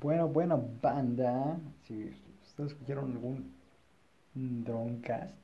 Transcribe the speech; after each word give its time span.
Bueno, 0.00 0.28
bueno, 0.28 0.62
banda. 0.80 1.58
Si 1.82 2.14
ustedes 2.46 2.70
escucharon 2.70 3.10
algún 3.10 3.52
Dronecast, 4.32 5.34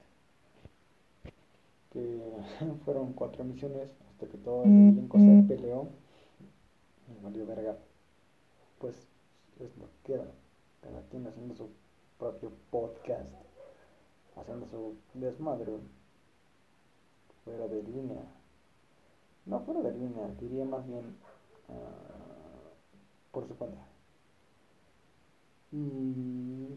que 1.91 2.23
fueron 2.85 3.15
cuatro 3.15 3.43
emisiones 3.43 3.89
hasta 4.09 4.29
que 4.29 4.39
todo 4.39 4.63
el 4.63 4.71
elenco 4.71 5.19
se 5.19 5.45
peleó 5.49 5.89
y 7.09 7.25
valió 7.25 7.47
verga, 7.47 7.77
pues 8.79 8.95
es 9.59 9.77
lo 9.77 9.87
que 9.87 10.13
queda. 10.13 10.27
Cada 10.83 11.03
quien 11.11 11.27
haciendo 11.27 11.57
su 11.57 11.71
propio 12.17 12.53
podcast, 12.71 13.29
haciendo 14.37 14.67
su 14.69 14.95
desmadre 15.15 15.73
fuera 17.45 17.67
de 17.67 17.83
línea. 17.83 18.23
No 19.47 19.61
fuera 19.61 19.81
de 19.81 19.93
línea, 19.93 20.29
diría 20.41 20.65
más 20.65 20.87
bien 20.87 21.17
ah, 21.69 22.71
por 23.33 23.49
su 23.49 23.57
cuenta. 23.57 23.94
Y 25.75 26.69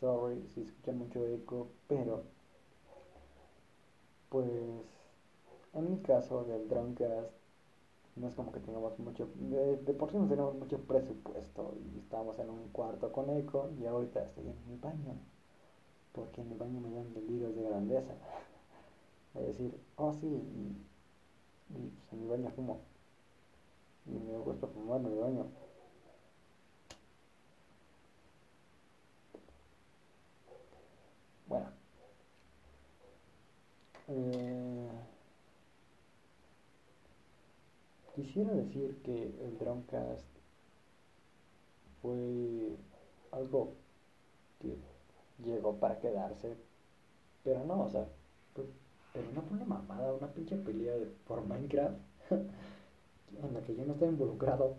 sorry 0.00 0.42
si 0.52 0.62
escuchan 0.62 0.98
mucho 0.98 1.24
eco, 1.28 1.68
pero 1.86 2.24
pues 4.28 4.48
en 5.74 5.90
mi 5.90 5.98
caso 6.00 6.42
del 6.42 6.68
Drunkcast 6.68 7.30
no 8.16 8.26
es 8.26 8.34
como 8.34 8.50
que 8.50 8.58
tengamos 8.58 8.98
mucho, 8.98 9.28
de, 9.36 9.76
por 9.94 10.10
sí 10.10 10.16
no 10.16 10.26
tenemos 10.26 10.56
mucho 10.56 10.78
presupuesto 10.78 11.74
y 11.94 12.00
estamos 12.00 12.36
en 12.40 12.50
un 12.50 12.68
cuarto 12.70 13.12
con 13.12 13.30
eco 13.30 13.70
y 13.78 13.86
ahorita 13.86 14.24
estoy 14.24 14.48
en 14.48 14.56
mi 14.68 14.76
baño, 14.76 15.14
porque 16.12 16.40
en 16.40 16.48
mi 16.48 16.56
baño 16.56 16.80
me 16.80 16.90
dan 16.90 17.14
delirios 17.14 17.54
de 17.54 17.62
grandeza. 17.62 18.14
Es 19.36 19.46
decir, 19.48 19.78
oh 19.96 20.12
sí, 20.14 20.26
y, 20.26 20.76
pues 21.68 22.12
en 22.12 22.22
mi 22.22 22.26
baño 22.26 22.50
fumo, 22.56 22.80
y 24.06 24.18
me 24.18 24.38
gusta 24.38 24.66
fumar 24.66 25.00
en 25.00 25.14
mi 25.14 25.20
baño. 25.20 25.46
Bueno. 31.46 31.66
Eh, 34.08 34.88
quisiera 38.14 38.52
decir 38.52 38.96
que 39.04 39.24
el 39.44 39.58
Drumcast 39.58 40.24
fue 42.02 42.76
algo 43.32 43.74
que 44.60 44.76
llegó 45.44 45.76
para 45.76 45.98
quedarse, 45.98 46.56
pero 47.44 47.64
no, 47.64 47.82
o 47.84 47.90
sea, 47.90 48.06
pero 49.12 49.32
no 49.34 49.42
fue 49.42 49.56
una 49.56 49.66
mamada, 49.66 50.14
una 50.14 50.28
pinche 50.28 50.56
pelea 50.56 50.94
por 51.26 51.44
Minecraft 51.46 51.98
en 52.30 53.54
la 53.54 53.60
que 53.62 53.74
yo 53.76 53.84
no 53.84 53.94
estaba 53.94 54.10
involucrado. 54.10 54.76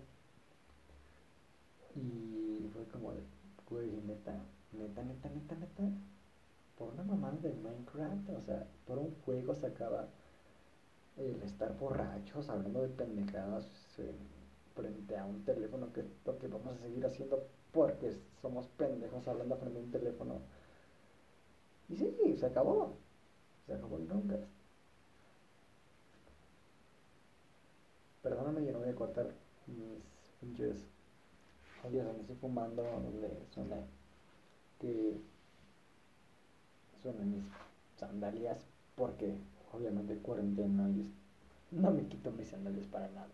Y 1.96 2.70
fue 2.74 2.86
como 2.86 3.12
de, 3.12 3.22
güey, 3.70 3.90
neta, 4.06 4.34
neta, 4.74 5.04
neta, 5.04 5.30
neta, 5.30 5.56
neta 5.56 5.84
por 6.78 6.94
una 6.94 7.04
mamá 7.04 7.32
de 7.42 7.52
Minecraft, 7.54 8.30
o 8.30 8.42
sea, 8.42 8.66
por 8.86 9.00
un 9.00 9.16
juego 9.26 9.56
se 9.56 9.68
acaba 9.68 10.08
el 11.18 11.42
estar 11.42 11.76
borrachos, 11.78 12.50
hablando 12.50 12.82
de 12.84 12.90
pendejadas 12.90 13.66
frente 14.76 15.18
a 15.18 15.26
un 15.26 15.44
teléfono, 15.44 15.92
que 15.92 16.02
es 16.02 16.06
lo 16.26 16.38
que 16.38 16.48
vamos 16.48 16.76
a 16.76 16.84
seguir 16.84 17.04
haciendo 17.06 17.44
porque 17.72 18.14
somos 18.42 18.68
pendejos 18.70 19.28
hablando 19.28 19.58
frente 19.58 19.80
a 19.80 19.82
un 19.82 19.92
teléfono. 19.92 20.42
Y 21.90 21.98
sí, 21.98 22.38
se 22.38 22.46
acabó. 22.46 22.94
Se 23.66 23.74
acabó 23.74 23.98
el 23.98 24.08
nunca. 24.08 24.38
Perdóname, 28.22 28.66
yo 28.66 28.74
no 28.74 28.80
voy 28.80 28.90
a 28.90 28.96
cortar 28.96 29.28
mis 29.68 30.04
pinches 30.40 30.76
audios 31.84 32.06
donde 32.06 32.22
estoy 32.22 32.36
fumando, 32.36 32.84
donde 32.84 33.46
suena 33.52 33.78
que 34.80 35.18
en 37.12 37.32
mis 37.32 37.44
sandalias 37.98 38.66
porque 38.96 39.36
obviamente 39.74 40.18
cuarentena 40.18 40.90
y 40.90 41.14
no 41.72 41.92
me 41.92 42.08
quito 42.08 42.32
mis 42.32 42.50
sandalias 42.50 42.88
para 42.88 43.10
nada. 43.10 43.30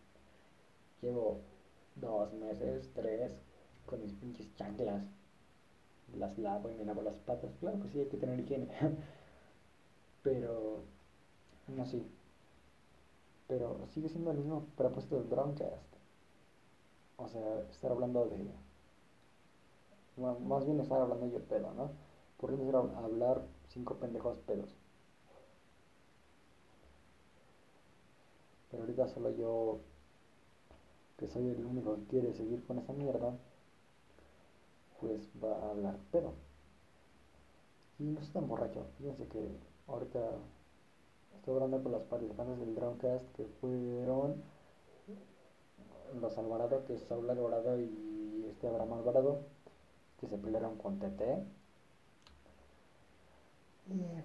Llevo 1.01 1.41
dos 1.95 2.33
meses, 2.33 2.89
tres, 2.93 3.33
con 3.85 4.01
mis 4.01 4.13
pinches 4.13 4.53
chanclas. 4.55 5.03
Las 6.17 6.37
lavo 6.37 6.69
y 6.69 6.75
me 6.75 6.85
lavo 6.85 7.01
las 7.01 7.15
patas. 7.15 7.51
Claro 7.59 7.79
que 7.81 7.89
sí, 7.89 7.99
hay 7.99 8.07
que 8.07 8.17
tener 8.17 8.39
higiene. 8.39 8.67
Pero, 10.23 10.83
no 11.67 11.85
sé. 11.85 12.03
Pero 13.47 13.87
sigue 13.93 14.09
siendo 14.09 14.31
el 14.31 14.37
mismo 14.37 14.65
propuesto 14.77 15.15
del 15.15 15.29
Dronecast. 15.29 15.93
O 17.17 17.27
sea, 17.27 17.61
estar 17.71 17.91
hablando 17.91 18.25
de. 18.25 18.51
Bueno, 20.15 20.39
más 20.39 20.65
bien 20.65 20.79
estar 20.79 21.01
hablando 21.01 21.27
yo 21.27 21.39
pedo, 21.39 21.73
¿no? 21.73 21.91
Por 22.37 22.53
ejemplo, 22.53 22.91
hablar 22.97 23.41
cinco 23.73 23.95
pendejos 23.95 24.37
pedos. 24.45 24.69
Pero 28.69 28.83
ahorita 28.83 29.07
solo 29.07 29.31
yo, 29.31 29.79
que 31.17 31.27
soy 31.27 31.47
el 31.49 31.65
único 31.65 31.95
que 31.95 32.03
quiere 32.05 32.33
seguir 32.33 32.63
con 32.65 32.79
esa 32.79 32.93
mierda, 32.93 33.35
pues 34.99 35.29
va 35.43 35.55
a 35.57 35.71
hablar 35.71 35.97
pedo. 36.11 36.33
Y 37.99 38.03
no 38.03 38.19
estoy 38.19 38.41
tan 38.41 38.47
borracho. 38.47 38.85
Fíjense 38.97 39.27
que 39.27 39.57
ahorita 39.87 40.19
estoy 41.35 41.53
hablando 41.53 41.83
con 41.83 41.91
las 41.91 42.03
participantes 42.03 42.59
del 42.59 42.75
Dronecast 42.75 43.25
que 43.35 43.45
fueron 43.59 44.41
los 46.19 46.37
Alvarado, 46.37 46.85
que 46.85 46.93
es 46.95 47.01
Saúl 47.01 47.29
Alvarado 47.29 47.79
y 47.79 48.45
este 48.49 48.67
Abraham 48.67 48.93
Alvarado, 48.93 49.39
que 50.19 50.27
se 50.27 50.37
pelearon 50.37 50.77
con 50.77 50.99
TT 50.99 51.62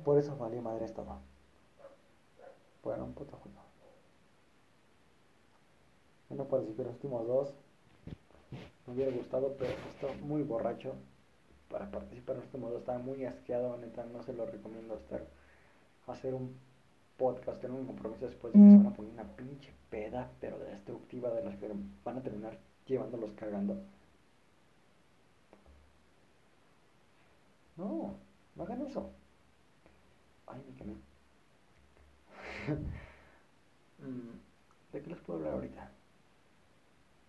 por 0.05 0.19
eso 0.19 0.37
valió 0.37 0.63
madre 0.63 0.85
esto, 0.85 1.05
¿no? 1.05 1.21
Bueno, 2.83 3.05
un 3.05 3.13
puto 3.13 3.37
juego. 3.37 3.59
Bueno, 6.29 6.45
pues 6.45 6.65
que 6.77 6.85
los 6.85 6.93
últimos 6.93 7.27
dos 7.27 7.55
me 8.87 8.95
hubiera 8.95 9.13
gustado, 9.13 9.55
pero 9.59 9.73
estoy 9.95 10.17
muy 10.23 10.43
borracho 10.43 10.95
para 11.71 11.91
participar 11.91 12.37
en 12.37 12.43
los 12.43 12.47
últimos 12.47 12.71
dos. 12.71 12.81
Estaba 12.81 12.99
muy 12.99 13.25
asqueado, 13.25 13.77
neta, 13.79 14.05
no 14.07 14.23
se 14.23 14.33
lo 14.33 14.47
recomiendo 14.47 14.95
estar 14.95 15.27
hacer 16.07 16.35
un 16.35 16.55
podcast, 17.17 17.61
tener 17.61 17.77
un 17.79 17.87
compromiso 17.87 18.27
después 18.27 18.53
de 18.53 18.59
que 18.59 18.71
se 18.71 18.77
van 18.77 18.87
a 18.87 18.95
poner 18.95 19.13
una 19.13 19.37
pinche 19.37 19.73
peda, 19.91 20.31
pero 20.41 20.59
destructiva 20.59 21.31
de 21.31 21.45
las 21.45 21.57
que 21.57 21.69
van 22.05 22.17
a 22.17 22.23
terminar 22.23 22.59
llevándolos 22.87 23.33
cargando. 23.33 23.77
No, 27.77 28.15
no 28.57 28.63
hagan 28.63 28.83
eso. 28.83 29.11
Ay, 30.49 30.63
me 30.67 30.77
quemé. 30.77 30.95
Mm, 34.01 34.39
¿De 34.93 35.03
qué 35.03 35.11
les 35.11 35.19
puedo 35.19 35.41
hablar 35.41 35.55
ahorita? 35.55 35.91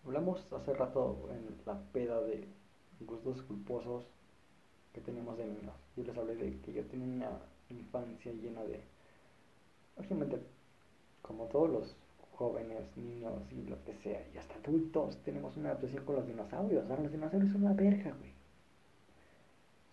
Hablamos 0.06 0.46
hace 0.52 0.72
rato 0.72 1.28
en 1.32 1.56
la 1.66 1.76
peda 1.92 2.20
de 2.20 2.46
gustos 3.00 3.42
culposos 3.42 4.04
que 4.94 5.00
teníamos 5.00 5.36
de 5.36 5.46
niños. 5.46 5.74
Yo 5.96 6.04
les 6.04 6.16
hablé 6.16 6.36
de 6.36 6.60
que 6.60 6.72
yo 6.72 6.84
tenía 6.84 7.06
una 7.08 7.40
infancia 7.70 8.32
llena 8.32 8.62
de... 8.62 8.80
Obviamente, 9.96 10.40
como 11.22 11.46
todos 11.46 11.70
los 11.70 11.96
jóvenes, 12.34 12.96
niños 12.96 13.42
y 13.50 13.68
lo 13.68 13.82
que 13.84 13.94
sea, 13.96 14.24
y 14.32 14.38
hasta 14.38 14.54
adultos, 14.54 15.16
tenemos 15.24 15.56
una 15.56 15.72
obsesión 15.72 16.04
con 16.04 16.16
los 16.16 16.26
dinosaurios. 16.26 16.88
Ahora 16.88 17.02
los 17.02 17.12
dinosaurios 17.12 17.52
son 17.52 17.64
una 17.64 17.74
verga, 17.74 18.12
güey. 18.12 18.32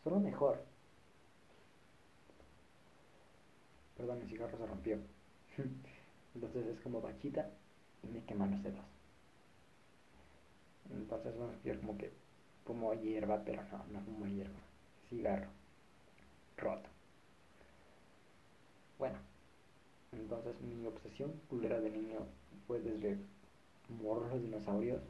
Son 0.03 0.13
lo 0.13 0.19
mejor. 0.19 0.66
Perdón, 3.97 4.19
mi 4.19 4.29
cigarro 4.29 4.57
se 4.57 4.65
rompió. 4.65 4.97
Entonces 6.35 6.67
es 6.67 6.79
como 6.81 7.01
bachita 7.01 7.49
y 8.03 8.07
me 8.07 8.23
queman 8.25 8.51
los 8.51 8.63
dedos. 8.63 8.85
Entonces, 10.91 11.35
bueno, 11.35 11.53
yo 11.63 11.79
como 11.79 11.97
que 11.97 12.11
fumo 12.65 12.93
hierba, 12.93 13.43
pero 13.43 13.63
no, 13.63 13.83
no 13.91 14.01
fumo 14.01 14.27
hierba. 14.27 14.59
Cigarro. 15.09 15.47
Roto. 16.57 16.89
Bueno, 18.99 19.17
entonces 20.11 20.59
mi 20.61 20.85
obsesión 20.85 21.31
culera 21.49 21.79
de 21.79 21.89
niño 21.89 22.19
fue 22.67 22.79
desde 22.79 23.17
morros 23.89 24.31
los 24.31 24.41
dinosaurios 24.41 25.01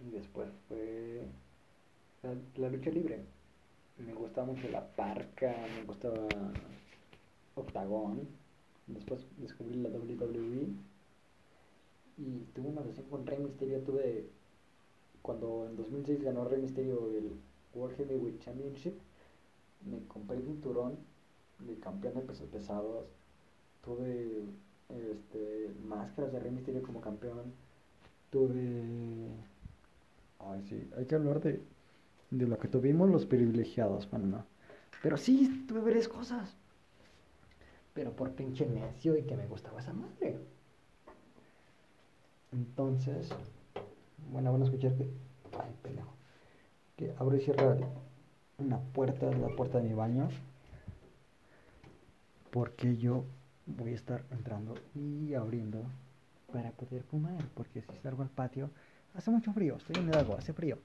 y 0.00 0.10
después 0.10 0.48
fue 0.68 1.22
la, 2.22 2.34
la 2.56 2.68
lucha 2.70 2.90
libre. 2.90 3.24
Me 3.98 4.14
gustaba 4.14 4.46
mucho 4.46 4.68
la 4.68 4.86
parca, 4.94 5.54
me 5.76 5.84
gustaba 5.84 6.28
Octagón. 7.60 8.28
Después 8.86 9.26
descubrí 9.38 9.76
la 9.76 9.90
WWE. 9.90 10.68
Y 12.18 12.40
tuve 12.54 12.68
una 12.68 12.82
sesión 12.82 13.06
con 13.08 13.26
Rey 13.26 13.38
Mysterio. 13.38 13.80
Tuve. 13.80 14.28
Cuando 15.22 15.66
en 15.66 15.76
2006 15.76 16.22
ganó 16.22 16.44
Rey 16.44 16.62
Mysterio 16.62 17.08
el 17.08 17.32
World 17.74 17.96
Heavyweight 17.96 18.40
Championship. 18.40 18.94
Me 19.84 19.98
compré 20.06 20.38
el 20.38 20.44
cinturón 20.44 20.96
de 21.58 21.78
campeón 21.78 22.14
de 22.14 22.20
pesos 22.22 22.48
pesados. 22.48 23.06
Tuve 23.84 24.44
este, 24.88 25.72
máscaras 25.86 26.32
de 26.32 26.40
Rey 26.40 26.50
Mysterio 26.50 26.82
como 26.82 27.00
campeón. 27.00 27.52
Tuve 28.30 29.28
Ay, 30.40 30.62
sí, 30.68 30.88
hay 30.96 31.06
que 31.06 31.14
hablar 31.14 31.40
de, 31.40 31.60
de 32.30 32.46
lo 32.46 32.58
que 32.58 32.68
tuvimos 32.68 33.10
los 33.10 33.26
privilegiados, 33.26 34.08
bueno, 34.10 34.26
no. 34.26 34.46
Pero 35.02 35.16
sí, 35.16 35.64
tuve 35.68 35.80
varias 35.80 36.08
cosas. 36.08 36.56
Pero 37.98 38.12
por 38.12 38.30
pinche 38.30 38.64
necio 38.64 39.18
y 39.18 39.24
que 39.24 39.36
me 39.36 39.48
gustaba 39.48 39.80
esa 39.80 39.92
madre. 39.92 40.38
Entonces, 42.52 43.28
bueno, 44.30 44.52
van 44.52 44.62
a 44.62 44.66
escuchar 44.66 44.94
que. 44.94 45.10
Ay, 45.58 45.74
pendejo. 45.82 46.12
Que 46.94 47.12
abro 47.18 47.36
y 47.36 47.40
cierro 47.40 47.76
una 48.58 48.78
puerta, 48.78 49.28
la 49.32 49.48
puerta 49.48 49.80
de 49.80 49.88
mi 49.88 49.94
baño. 49.94 50.28
Porque 52.52 52.96
yo 52.96 53.24
voy 53.66 53.90
a 53.90 53.96
estar 53.96 54.24
entrando 54.30 54.76
y 54.94 55.34
abriendo 55.34 55.82
para 56.52 56.70
poder 56.70 57.02
fumar. 57.02 57.44
Porque 57.54 57.82
si 57.82 57.98
salgo 57.98 58.22
al 58.22 58.30
patio, 58.30 58.70
hace 59.16 59.32
mucho 59.32 59.52
frío. 59.52 59.74
Estoy 59.74 59.96
en 59.96 60.08
Hidalgo, 60.08 60.36
hace 60.36 60.52
frío. 60.52 60.78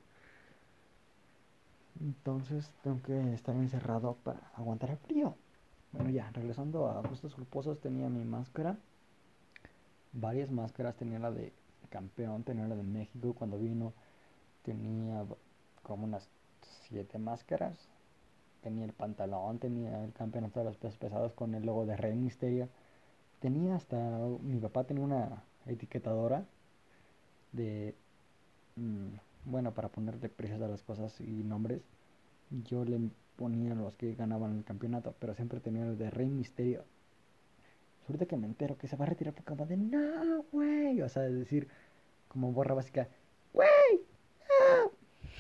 Entonces 2.02 2.74
tengo 2.82 3.04
que 3.04 3.36
estar 3.36 3.56
encerrado 3.56 4.18
para 4.24 4.40
aguantar 4.56 4.90
el 4.90 4.98
frío. 4.98 5.38
Bueno, 5.94 6.10
ya, 6.10 6.30
regresando 6.34 6.88
a 6.90 7.02
gustos 7.02 7.36
culposos, 7.36 7.80
tenía 7.80 8.10
mi 8.10 8.26
máscara. 8.26 8.78
Varias 10.12 10.52
máscaras. 10.52 10.96
Tenía 10.96 11.20
la 11.20 11.32
de 11.32 11.54
campeón, 11.90 12.44
tenía 12.44 12.68
la 12.68 12.76
de 12.76 12.84
México 12.84 13.34
cuando 13.34 13.58
vino. 13.60 13.94
Tenía 14.64 15.24
como 15.84 16.06
unas 16.06 16.28
siete 16.88 17.20
máscaras. 17.20 17.78
Tenía 18.62 18.86
el 18.86 18.94
pantalón, 18.94 19.60
tenía 19.60 20.04
el 20.06 20.14
campeonato 20.14 20.60
de 20.60 20.66
los 20.66 20.78
pesos 20.78 20.98
pesados 20.98 21.34
con 21.34 21.54
el 21.56 21.66
logo 21.66 21.86
de 21.86 21.98
Rey 21.98 22.16
Misterio. 22.16 22.70
Tenía 23.40 23.76
hasta. 23.76 23.98
Mi 24.42 24.60
papá 24.60 24.86
tenía 24.86 25.04
una 25.04 25.44
etiquetadora 25.68 26.46
de. 27.52 27.96
Mm, 28.76 29.10
bueno, 29.46 29.74
para 29.74 29.90
ponerle 29.90 30.30
precios 30.30 30.62
a 30.62 30.68
las 30.68 30.84
cosas 30.84 31.20
y 31.22 31.44
nombres. 31.44 31.82
Yo 32.64 32.86
le 32.86 33.00
ponía 33.36 33.74
los 33.76 33.96
que 33.96 34.14
ganaban 34.16 34.58
el 34.58 34.64
campeonato, 34.64 35.16
pero 35.20 35.34
siempre 35.34 35.60
tenía 35.60 35.84
el 35.84 35.98
de 35.98 36.10
Rey 36.10 36.30
Misterio. 36.30 36.84
Suerte 38.06 38.28
que 38.28 38.38
me 38.38 38.48
entero 38.48 38.78
que 38.78 38.88
se 38.88 38.96
va 38.96 39.06
a 39.06 39.10
retirar 39.10 39.34
por 39.34 39.46
como 39.46 39.66
de 39.66 39.78
no, 39.78 40.44
güey. 40.52 41.02
O 41.02 41.10
sea, 41.10 41.26
es 41.28 41.34
decir, 41.34 41.68
como 42.28 42.52
borra 42.52 42.76
básica, 42.76 43.08
güey, 43.54 44.04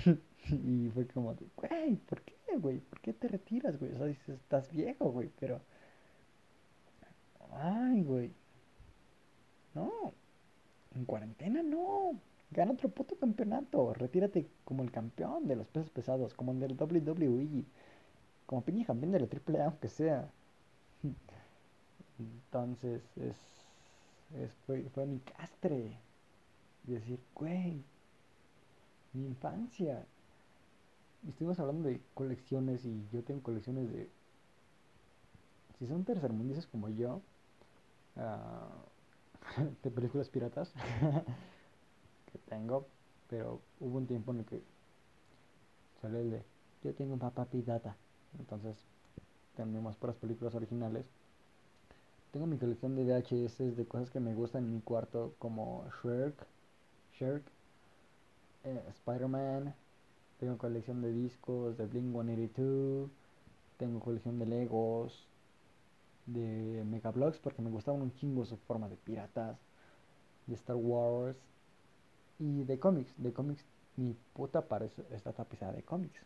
y 0.50 0.90
fue 0.94 1.08
como 1.08 1.34
de, 1.36 1.46
güey, 1.56 1.96
¿por 1.98 2.22
qué, 2.22 2.36
güey? 2.58 2.80
¿Por 2.80 3.00
qué 3.02 3.14
te 3.14 3.28
retiras, 3.28 3.80
güey? 3.80 3.92
O 3.94 3.98
sea, 3.98 4.06
dices, 4.08 4.30
estás 4.30 4.72
viejo, 4.72 5.12
güey, 5.12 5.30
pero. 5.40 5.62
Ay, 7.52 8.04
güey. 8.04 8.32
No. 9.74 10.14
En 10.96 11.06
cuarentena 11.06 11.64
no. 11.64 12.20
Gana 12.54 12.74
otro 12.74 12.90
puto 12.90 13.16
campeonato. 13.16 13.94
Retírate 13.96 14.48
como 14.64 14.84
el 14.84 14.92
campeón 14.92 15.48
de 15.48 15.56
los 15.56 15.68
pesos 15.68 15.90
pesados, 15.90 16.34
como 16.36 16.52
el 16.52 16.60
del 16.60 16.74
WWE. 16.80 17.66
Como 18.46 18.62
piña 18.64 18.86
campeón 18.86 19.12
de 19.12 19.20
la 19.20 19.28
AAA, 19.28 19.66
aunque 19.66 19.90
sea. 19.90 20.30
Entonces, 22.20 23.02
es, 23.18 23.36
es 24.40 24.52
fue, 24.68 24.84
fue 24.94 25.06
mi 25.08 25.20
castre. 25.20 25.98
Decir, 26.84 27.20
güey, 27.34 27.82
mi 29.14 29.26
infancia. 29.26 30.06
Estuvimos 31.28 31.60
hablando 31.60 31.90
de 31.90 32.02
colecciones 32.14 32.86
y 32.86 33.08
yo 33.12 33.24
tengo 33.24 33.42
colecciones 33.42 33.92
de... 33.92 34.10
Si 35.80 35.88
son 35.88 36.04
tercermundistas 36.04 36.68
como 36.68 36.90
yo, 36.90 37.22
uh, 38.18 39.62
de 39.84 39.90
películas 39.92 40.30
piratas 40.30 40.74
que 42.34 42.40
tengo, 42.40 42.88
pero 43.30 43.62
hubo 43.80 43.98
un 43.98 44.08
tiempo 44.08 44.34
en 44.34 44.40
el 44.40 44.46
que 44.46 44.62
sale 46.02 46.20
el 46.20 46.32
de 46.32 46.44
yo 46.84 46.94
tengo 46.94 47.14
un 47.14 47.20
papá 47.20 47.46
pirata, 47.46 47.96
entonces 48.38 48.76
tenemos 49.56 49.96
puras 49.96 50.18
películas 50.18 50.54
originales. 50.54 51.10
Tengo 52.32 52.46
mi 52.46 52.58
colección 52.58 52.96
de 52.96 53.06
VHS 53.06 53.78
de 53.78 53.86
cosas 53.86 54.10
que 54.10 54.20
me 54.20 54.34
gustan 54.34 54.66
en 54.66 54.74
mi 54.74 54.82
cuarto, 54.82 55.34
como 55.40 55.86
Shrek, 56.02 56.36
Shrek, 57.14 57.44
eh, 58.66 58.84
Spider-Man, 58.90 59.74
tengo 60.40 60.58
colección 60.58 61.02
de 61.02 61.14
discos 61.14 61.78
de 61.78 61.86
Blink 61.86 62.12
182, 62.12 63.10
tengo 63.78 64.00
colección 64.02 64.40
de 64.40 64.46
Legos, 64.46 65.26
de 66.26 66.84
Megablogs 66.86 67.38
porque 67.40 67.62
me 67.62 67.70
gustaban 67.70 68.02
un 68.02 68.14
chingo 68.14 68.46
su 68.46 68.58
forma 68.58 68.90
de 68.90 68.98
piratas, 68.98 69.58
de 70.48 70.56
Star 70.56 70.76
Wars 70.76 71.38
y 72.40 72.64
de 72.64 72.80
cómics. 72.80 73.14
De 73.18 73.34
cómics, 73.34 73.64
mi 73.96 74.16
puta 74.34 74.62
pared 74.68 74.92
está 75.12 75.34
tapizada 75.34 75.74
de 75.74 75.84
cómics. 75.84 76.22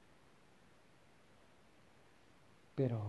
Pero 2.75 3.01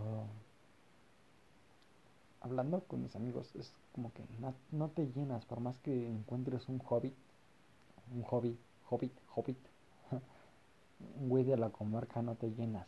hablando 2.40 2.80
con 2.84 3.02
mis 3.02 3.14
amigos 3.16 3.54
es 3.56 3.72
como 3.92 4.12
que 4.12 4.22
no, 4.40 4.54
no 4.70 4.88
te 4.88 5.06
llenas 5.12 5.44
por 5.44 5.60
más 5.60 5.78
que 5.80 6.08
encuentres 6.08 6.68
un 6.68 6.78
hobby, 6.78 7.14
un 8.14 8.22
hobby, 8.22 8.56
hobbit, 8.88 9.12
hobbit 9.34 9.58
un 11.20 11.28
güey 11.28 11.44
de 11.44 11.56
la 11.56 11.70
comarca 11.70 12.22
no 12.22 12.34
te 12.34 12.50
llenas. 12.50 12.86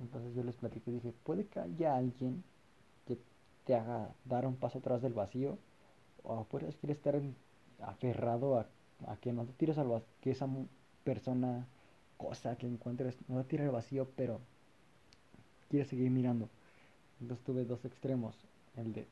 Entonces 0.00 0.34
yo 0.34 0.42
les 0.42 0.56
platiqué 0.56 0.90
y 0.90 0.94
dije, 0.94 1.14
puede 1.24 1.46
que 1.46 1.60
haya 1.60 1.96
alguien 1.96 2.42
que 3.06 3.18
te 3.64 3.74
haga 3.74 4.10
dar 4.24 4.46
un 4.46 4.56
paso 4.56 4.78
atrás 4.78 5.02
del 5.02 5.14
vacío, 5.14 5.58
o 6.22 6.44
puedes 6.44 6.76
querer 6.76 6.96
estar 6.96 7.20
aferrado 7.86 8.58
a, 8.58 8.66
que 9.20 9.32
no 9.32 9.44
te 9.44 9.52
tires 9.52 9.78
al 9.78 9.88
vacío, 9.88 10.08
que 10.20 10.30
esa 10.30 10.48
persona, 11.04 11.66
cosa 12.16 12.56
que 12.56 12.66
encuentres, 12.66 13.16
no 13.28 13.42
te 13.42 13.48
tire 13.50 13.64
al 13.64 13.70
vacío, 13.70 14.08
pero 14.16 14.40
quieres 15.68 15.88
seguir 15.88 16.10
mirando. 16.10 16.48
Entonces 17.20 17.44
tuve 17.44 17.64
dos 17.64 17.84
extremos, 17.84 18.34
el 18.76 18.92
de 18.92 19.06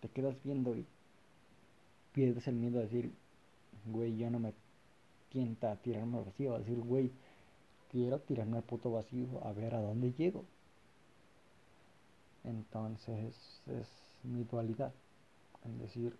te 0.00 0.08
quedas 0.08 0.36
viendo 0.44 0.76
y 0.76 0.84
pierdes 2.12 2.46
el 2.48 2.56
miedo 2.56 2.78
a 2.78 2.82
decir, 2.82 3.12
güey, 3.86 4.16
yo 4.16 4.30
no 4.30 4.38
me 4.38 4.52
tienta 5.30 5.76
tirarme 5.76 6.18
al 6.18 6.24
vacío, 6.24 6.54
a 6.54 6.58
decir, 6.58 6.78
güey, 6.80 7.10
quiero 7.90 8.18
tirarme 8.20 8.58
al 8.58 8.62
puto 8.62 8.90
vacío 8.90 9.26
a 9.44 9.52
ver 9.52 9.74
a 9.74 9.80
dónde 9.80 10.12
llego. 10.12 10.44
Entonces 12.44 13.34
es 13.66 13.88
mi 14.22 14.44
dualidad, 14.44 14.92
en 15.64 15.78
decir, 15.78 16.16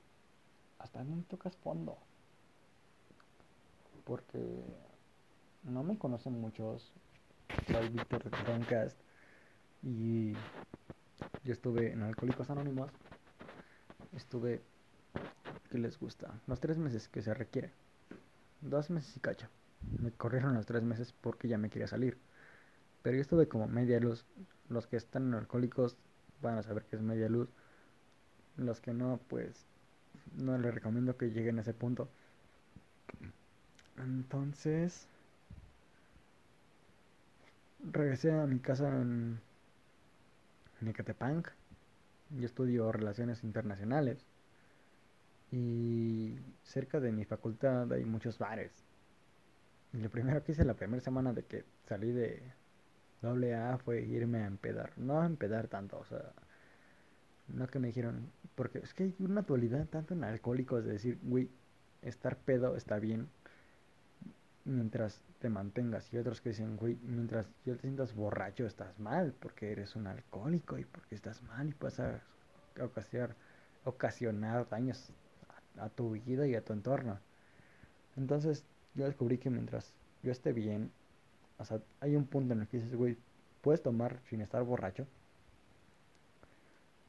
hasta 0.86 1.02
dónde 1.02 1.26
tocas 1.26 1.56
fondo. 1.56 1.98
Porque 4.04 4.64
no 5.64 5.82
me 5.82 5.98
conocen 5.98 6.40
muchos, 6.40 6.92
soy 7.66 7.88
Víctor 7.88 8.30
Roncast 8.46 8.96
y 9.82 10.32
yo 11.42 11.52
estuve 11.52 11.92
en 11.92 12.02
Alcohólicos 12.02 12.50
Anónimos, 12.50 12.90
estuve, 14.14 14.62
¿qué 15.70 15.78
les 15.78 15.98
gusta? 15.98 16.40
Los 16.46 16.60
tres 16.60 16.78
meses 16.78 17.08
que 17.08 17.20
se 17.20 17.34
requiere 17.34 17.72
dos 18.60 18.90
meses 18.90 19.16
y 19.16 19.20
cacho. 19.20 19.48
Me 19.98 20.12
corrieron 20.12 20.54
los 20.54 20.66
tres 20.66 20.84
meses 20.84 21.12
porque 21.20 21.48
ya 21.48 21.58
me 21.58 21.68
quería 21.68 21.88
salir. 21.88 22.16
Pero 23.02 23.16
yo 23.16 23.22
estuve 23.22 23.48
como 23.48 23.66
media 23.66 23.98
luz. 23.98 24.24
Los 24.68 24.86
que 24.86 24.96
están 24.96 25.28
en 25.28 25.34
alcohólicos 25.34 25.96
van 26.42 26.58
a 26.58 26.62
saber 26.62 26.84
que 26.84 26.96
es 26.96 27.02
media 27.02 27.28
luz. 27.28 27.48
Los 28.56 28.80
que 28.80 28.92
no, 28.92 29.20
pues 29.28 29.66
no 30.36 30.58
les 30.58 30.74
recomiendo 30.74 31.16
que 31.16 31.30
lleguen 31.30 31.58
a 31.58 31.62
ese 31.62 31.74
punto. 31.74 32.08
Entonces, 33.98 35.08
regresé 37.92 38.32
a 38.32 38.46
mi 38.46 38.58
casa 38.58 38.88
en 38.88 39.40
Nicatepunk. 40.80 41.48
Yo 42.30 42.46
estudio 42.46 42.92
relaciones 42.92 43.44
internacionales. 43.44 44.26
Y 45.52 46.36
cerca 46.64 47.00
de 47.00 47.12
mi 47.12 47.24
facultad 47.24 47.90
hay 47.92 48.04
muchos 48.04 48.38
bares. 48.38 48.84
Y 49.92 49.98
lo 49.98 50.10
primero 50.10 50.42
que 50.42 50.52
hice 50.52 50.64
la 50.64 50.74
primera 50.74 51.00
semana 51.02 51.32
de 51.32 51.44
que 51.44 51.64
salí 51.88 52.12
de 52.12 52.42
doble 53.22 53.54
A 53.54 53.78
fue 53.78 54.02
irme 54.02 54.38
a 54.42 54.46
empedar. 54.46 54.92
No 54.98 55.20
a 55.20 55.26
empedar 55.26 55.68
tanto, 55.68 55.98
o 55.98 56.04
sea, 56.04 56.32
no 57.48 57.66
que 57.68 57.78
me 57.78 57.88
dijeron, 57.88 58.30
porque 58.54 58.78
es 58.78 58.94
que 58.94 59.04
hay 59.04 59.14
una 59.20 59.42
dualidad 59.42 59.86
tanto 59.86 60.14
en 60.14 60.24
alcohólicos 60.24 60.84
de 60.84 60.92
decir, 60.92 61.18
güey, 61.22 61.48
estar 62.02 62.36
pedo 62.36 62.76
está 62.76 62.98
bien 62.98 63.28
mientras 64.64 65.20
te 65.38 65.48
mantengas. 65.48 66.12
Y 66.12 66.18
otros 66.18 66.40
que 66.40 66.50
dicen, 66.50 66.76
güey, 66.76 66.96
mientras 67.02 67.48
ya 67.64 67.74
te 67.74 67.82
sientas 67.82 68.14
borracho 68.14 68.66
estás 68.66 68.98
mal 68.98 69.32
porque 69.40 69.72
eres 69.72 69.96
un 69.96 70.06
alcohólico 70.06 70.78
y 70.78 70.84
porque 70.84 71.14
estás 71.14 71.42
mal 71.42 71.68
y 71.68 71.74
puedes 71.74 72.00
ocasionar, 72.80 73.34
ocasionar 73.84 74.68
daños 74.68 75.10
a 75.78 75.88
tu 75.88 76.12
vida 76.12 76.46
y 76.46 76.54
a 76.54 76.64
tu 76.64 76.72
entorno. 76.72 77.18
Entonces 78.16 78.64
yo 78.94 79.04
descubrí 79.04 79.38
que 79.38 79.50
mientras 79.50 79.92
yo 80.22 80.32
esté 80.32 80.52
bien, 80.52 80.90
o 81.58 81.64
sea, 81.64 81.80
hay 82.00 82.16
un 82.16 82.26
punto 82.26 82.54
en 82.54 82.62
el 82.62 82.68
que 82.68 82.78
dices, 82.78 82.94
güey, 82.94 83.16
puedes 83.62 83.82
tomar 83.82 84.20
sin 84.28 84.40
estar 84.40 84.62
borracho. 84.62 85.06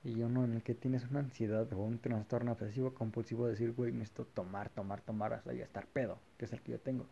Y 0.07 0.21
uno 0.23 0.45
en 0.45 0.53
el 0.53 0.63
que 0.63 0.73
tienes 0.73 1.03
una 1.11 1.19
ansiedad 1.19 1.67
o 1.73 1.79
un 1.79 1.99
trastorno 1.99 2.53
obsesivo 2.53 2.93
compulsivo 2.93 3.45
de 3.45 3.51
decir, 3.51 3.73
güey, 3.73 3.91
necesito 3.91 4.23
tomar, 4.23 4.69
tomar, 4.69 5.01
tomar 5.01 5.33
hasta 5.33 5.51
ya 5.51 5.65
estar 5.65 5.85
pedo, 5.85 6.17
que 6.37 6.45
es 6.45 6.53
el 6.53 6.61
que 6.61 6.71
yo 6.71 6.79
tengo. 6.79 7.05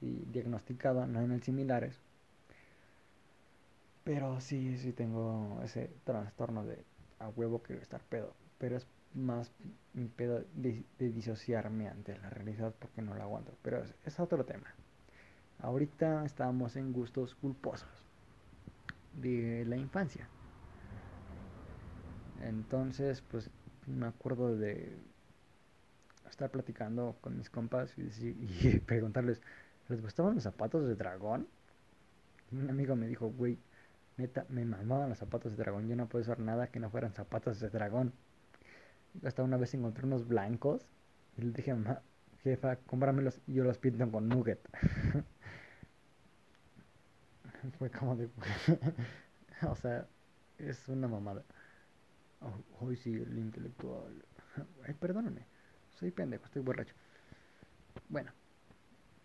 y 0.00 0.24
diagnosticado, 0.32 1.06
no 1.06 1.20
en 1.20 1.30
el 1.30 1.44
similares. 1.44 2.00
Pero 4.02 4.40
sí, 4.40 4.76
sí 4.78 4.92
tengo 4.92 5.60
ese 5.62 5.90
trastorno 6.04 6.64
de 6.64 6.84
a 7.20 7.28
huevo 7.28 7.62
que 7.62 7.74
estar 7.74 8.00
pedo. 8.00 8.34
Pero 8.58 8.76
es 8.76 8.86
más 9.14 9.52
mi 9.94 10.08
pedo 10.08 10.44
de, 10.54 10.84
disociarme 10.98 11.88
ante 11.88 12.18
la 12.18 12.30
realidad 12.30 12.74
porque 12.80 13.00
no 13.00 13.14
la 13.14 13.24
aguanto. 13.24 13.52
Pero 13.62 13.84
es, 13.84 13.94
es 14.04 14.18
otro 14.18 14.44
tema. 14.44 14.74
Ahorita 15.60 16.24
estamos 16.24 16.74
en 16.74 16.92
gustos 16.92 17.36
culposos 17.36 17.88
de 19.14 19.64
la 19.66 19.76
infancia. 19.76 20.28
Entonces, 22.42 23.22
pues 23.22 23.50
me 23.86 24.06
acuerdo 24.06 24.56
de 24.56 24.96
estar 26.28 26.50
platicando 26.50 27.16
con 27.20 27.36
mis 27.36 27.50
compas 27.50 27.94
y, 27.98 28.78
preguntarles, 28.86 29.40
¿les 29.88 30.00
gustaban 30.00 30.34
los 30.34 30.44
zapatos 30.44 30.86
de 30.86 30.94
dragón? 30.94 31.48
un 32.50 32.70
amigo 32.70 32.96
me 32.96 33.06
dijo, 33.06 33.28
güey, 33.28 33.58
neta, 34.16 34.46
me 34.48 34.64
mamaban 34.64 35.10
los 35.10 35.18
zapatos 35.18 35.52
de 35.52 35.62
dragón. 35.62 35.88
Yo 35.88 35.96
no 35.96 36.08
puedo 36.08 36.22
usar 36.22 36.40
nada 36.40 36.68
que 36.68 36.80
no 36.80 36.90
fueran 36.90 37.12
zapatos 37.12 37.60
de 37.60 37.68
dragón. 37.68 38.12
Hasta 39.24 39.42
una 39.42 39.56
vez 39.56 39.74
encontré 39.74 40.06
unos 40.06 40.26
blancos 40.26 40.86
y 41.36 41.42
le 41.42 41.52
dije, 41.52 41.74
mamá, 41.74 42.02
jefa, 42.42 42.76
cómpramelos 42.76 43.40
y 43.46 43.54
yo 43.54 43.64
los 43.64 43.78
pinto 43.78 44.10
con 44.10 44.28
nugget. 44.28 44.60
Fue 47.78 47.90
como 47.90 48.16
de... 48.16 48.28
o 49.68 49.74
sea, 49.76 50.06
es 50.58 50.88
una 50.88 51.08
mamada. 51.08 51.44
Hoy 52.80 52.96
sí, 52.96 53.14
el 53.14 53.38
intelectual. 53.38 54.24
Ay, 54.86 54.94
perdóname. 54.94 55.46
Soy 55.98 56.10
pendejo, 56.10 56.44
estoy 56.44 56.62
borracho. 56.62 56.94
Bueno, 58.08 58.30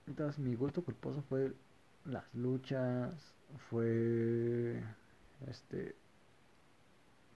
entonces 0.07 0.39
mi 0.39 0.55
gusto 0.55 0.83
culposo 0.83 1.21
fue 1.29 1.53
las 2.05 2.33
luchas, 2.33 3.33
fue 3.69 4.83
este 5.47 5.95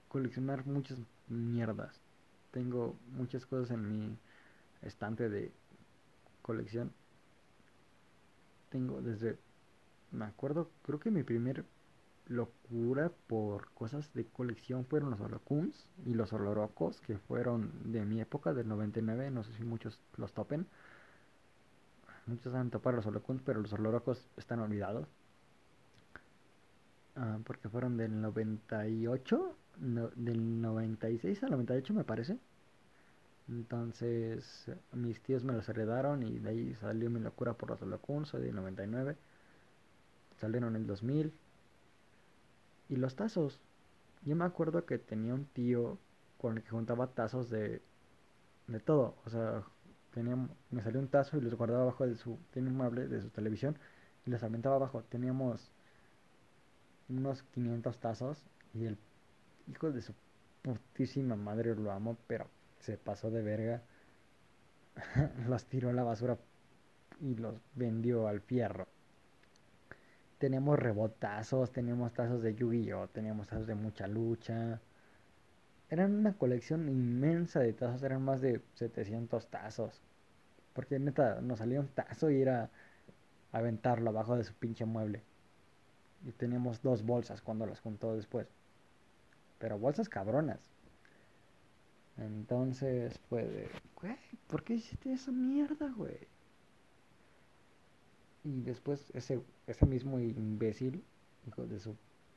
coleccionar 0.08 0.66
muchas 0.66 0.98
mierdas. 1.28 2.00
Tengo 2.50 2.98
muchas 3.12 3.46
cosas 3.46 3.70
en 3.70 3.88
mi 3.88 4.18
estante 4.82 5.28
de 5.28 5.52
colección. 6.42 6.92
Tengo 8.70 9.00
desde 9.00 9.38
me 10.10 10.24
acuerdo, 10.24 10.70
creo 10.82 10.98
que 10.98 11.10
mi 11.10 11.22
primer 11.22 11.64
locura 12.28 13.10
por 13.26 13.70
cosas 13.70 14.12
de 14.14 14.26
colección 14.26 14.84
fueron 14.84 15.10
los 15.10 15.20
holocuns 15.20 15.86
y 16.04 16.14
los 16.14 16.32
olorocos 16.32 17.00
que 17.00 17.16
fueron 17.18 17.72
de 17.92 18.04
mi 18.04 18.20
época 18.20 18.52
del 18.52 18.68
99 18.68 19.30
no 19.30 19.42
sé 19.42 19.52
si 19.54 19.64
muchos 19.64 19.98
los 20.16 20.32
topen. 20.32 20.66
Muchos 22.26 22.54
han 22.54 22.70
topado 22.70 22.96
los 22.96 23.06
holocuns 23.06 23.42
pero 23.42 23.60
los 23.60 23.72
olorocos 23.72 24.28
están 24.36 24.60
olvidados. 24.60 25.08
Ah, 27.16 27.38
porque 27.44 27.68
fueron 27.68 27.96
del 27.96 28.20
98 28.20 29.56
del 29.78 30.60
96 30.60 31.42
al 31.44 31.50
98 31.50 31.94
me 31.94 32.04
parece. 32.04 32.38
Entonces 33.48 34.66
mis 34.92 35.20
tíos 35.22 35.44
me 35.44 35.54
los 35.54 35.68
heredaron 35.68 36.22
y 36.22 36.38
de 36.38 36.50
ahí 36.50 36.74
salió 36.74 37.08
mi 37.08 37.20
locura 37.20 37.54
por 37.54 37.70
los 37.70 37.80
holocuns 37.80 38.28
soy 38.28 38.42
del 38.42 38.54
99 38.54 39.16
salieron 40.38 40.76
en 40.76 40.82
el 40.82 40.86
2000 40.86 41.32
y 42.88 42.96
los 42.96 43.16
tazos. 43.16 43.60
Yo 44.24 44.36
me 44.36 44.44
acuerdo 44.44 44.84
que 44.86 44.98
tenía 44.98 45.34
un 45.34 45.46
tío 45.46 45.98
con 46.38 46.56
el 46.56 46.62
que 46.62 46.70
juntaba 46.70 47.08
tazos 47.08 47.50
de, 47.50 47.82
de 48.66 48.80
todo. 48.80 49.16
O 49.24 49.30
sea, 49.30 49.64
tenía, 50.12 50.36
me 50.70 50.82
salió 50.82 51.00
un 51.00 51.08
tazo 51.08 51.36
y 51.36 51.40
los 51.40 51.54
guardaba 51.54 51.82
abajo 51.82 52.06
de 52.06 52.16
su, 52.16 52.38
tiene 52.52 52.68
un 52.68 52.76
mueble 52.76 53.08
de 53.08 53.20
su 53.22 53.30
televisión 53.30 53.78
y 54.26 54.30
los 54.30 54.42
aventaba 54.42 54.76
abajo. 54.76 55.02
Teníamos 55.04 55.70
unos 57.08 57.42
500 57.54 57.98
tazos 57.98 58.44
y 58.74 58.86
el 58.86 58.98
hijo 59.68 59.92
de 59.92 60.02
su 60.02 60.14
putísima 60.62 61.36
madre 61.36 61.74
lo 61.74 61.92
amo, 61.92 62.16
pero 62.26 62.48
se 62.80 62.96
pasó 62.96 63.30
de 63.30 63.42
verga. 63.42 63.82
los 65.48 65.64
tiró 65.66 65.90
a 65.90 65.92
la 65.92 66.02
basura 66.02 66.38
y 67.20 67.34
los 67.36 67.54
vendió 67.74 68.28
al 68.28 68.40
fierro 68.40 68.88
teníamos 70.38 70.78
rebotazos, 70.78 71.72
teníamos 71.72 72.12
tazos 72.12 72.42
de 72.42 72.54
Yu-Gi-Oh, 72.54 73.08
teníamos 73.08 73.48
tazos 73.48 73.66
de 73.66 73.74
mucha 73.74 74.06
lucha. 74.06 74.80
Eran 75.90 76.14
una 76.14 76.34
colección 76.34 76.88
inmensa 76.88 77.60
de 77.60 77.72
tazos, 77.72 78.02
eran 78.02 78.22
más 78.22 78.40
de 78.40 78.62
700 78.74 79.48
tazos. 79.48 80.02
Porque 80.72 80.98
neta, 80.98 81.40
nos 81.40 81.58
salía 81.58 81.80
un 81.80 81.88
tazo 81.88 82.30
y 82.30 82.40
era 82.40 82.70
aventarlo 83.52 84.10
abajo 84.10 84.36
de 84.36 84.44
su 84.44 84.54
pinche 84.54 84.84
mueble. 84.84 85.22
Y 86.24 86.32
teníamos 86.32 86.82
dos 86.82 87.04
bolsas 87.04 87.42
cuando 87.42 87.66
las 87.66 87.80
juntó 87.80 88.14
después. 88.14 88.48
Pero 89.58 89.78
bolsas 89.78 90.08
cabronas. 90.08 90.60
Entonces 92.18 93.20
de, 93.30 93.68
güey, 94.00 94.16
¿por 94.48 94.64
qué 94.64 94.74
hiciste 94.74 95.12
esa 95.12 95.30
mierda, 95.32 95.88
güey? 95.96 96.28
Y 98.48 98.62
después 98.62 99.10
ese, 99.12 99.40
ese 99.66 99.84
mismo 99.84 100.18
imbécil, 100.18 101.04
hijo 101.46 101.66
de 101.66 101.78
su 101.80 101.96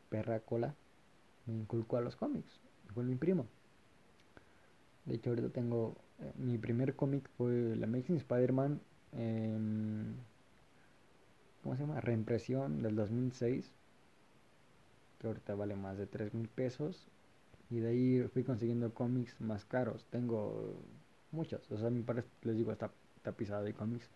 perra 0.10 0.41
cola, 0.41 0.75
me 1.46 1.53
inculcó 1.53 1.98
a 1.98 2.01
los 2.01 2.18
cómics. 2.18 2.60
Fue 2.94 3.03
mi 3.06 3.15
primo. 3.15 3.46
De 5.06 5.15
hecho, 5.15 5.30
ahorita 5.30 5.50
tengo. 5.50 5.96
Eh, 6.20 6.34
mi 6.38 6.58
primer 6.58 6.96
cómic 6.96 7.30
fue 7.38 7.74
el 7.74 7.84
Amazing 7.84 8.18
Spider-Man. 8.18 8.82
¿Cómo 11.63 11.75
se 11.75 11.82
llama? 11.84 12.01
Reimpresión 12.01 12.82
del 12.82 12.96
2006. 12.96 13.72
Que 15.20 15.27
ahorita 15.27 15.56
vale 15.56 15.75
más 15.75 15.98
de 15.98 16.08
3 16.08 16.34
mil 16.34 16.50
pesos. 16.50 17.08
Y 17.70 17.80
de 17.80 17.88
ahí 17.88 18.27
fui 18.34 18.44
consiguiendo 18.44 18.94
cómics 18.94 19.39
más 19.39 19.63
caros. 19.63 20.06
Tengo 20.10 20.75
muchos. 21.32 21.72
O 21.72 21.77
sea, 21.77 21.89
mi 21.89 22.01
padre, 22.01 22.25
les 22.41 22.58
digo, 22.58 22.74
está 22.74 22.91
tapizado 23.24 23.63
de 23.63 23.74
cómics. 23.74 24.10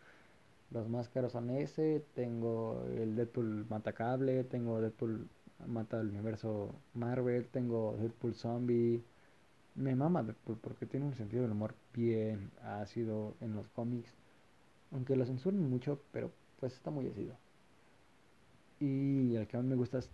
Los 0.75 0.89
más 0.89 1.07
caros 1.07 1.31
son 1.31 1.49
ese, 1.51 2.03
tengo 2.15 2.83
el 2.97 3.15
Deadpool 3.15 3.65
mata 3.69 3.93
cable, 3.93 4.43
tengo 4.43 4.81
Deadpool 4.81 5.25
mata 5.67 6.01
el 6.01 6.09
universo 6.09 6.75
Marvel, 6.93 7.47
tengo 7.47 7.95
Deadpool 7.97 8.35
zombie. 8.35 9.01
Me 9.75 9.95
mama 9.95 10.21
Deadpool 10.21 10.57
porque 10.57 10.85
tiene 10.85 11.05
un 11.05 11.15
sentido 11.15 11.43
del 11.43 11.53
humor 11.53 11.75
bien 11.93 12.51
ácido 12.61 13.35
en 13.39 13.55
los 13.55 13.69
cómics. 13.69 14.13
Aunque 14.91 15.15
lo 15.15 15.25
censuren 15.25 15.61
mucho, 15.69 16.01
pero 16.11 16.29
pues 16.59 16.73
está 16.73 16.91
muy 16.91 17.07
ácido. 17.07 17.37
Y 18.81 19.33
el 19.37 19.47
que 19.47 19.55
más 19.55 19.65
me 19.65 19.75
gusta 19.75 19.99
es 19.99 20.09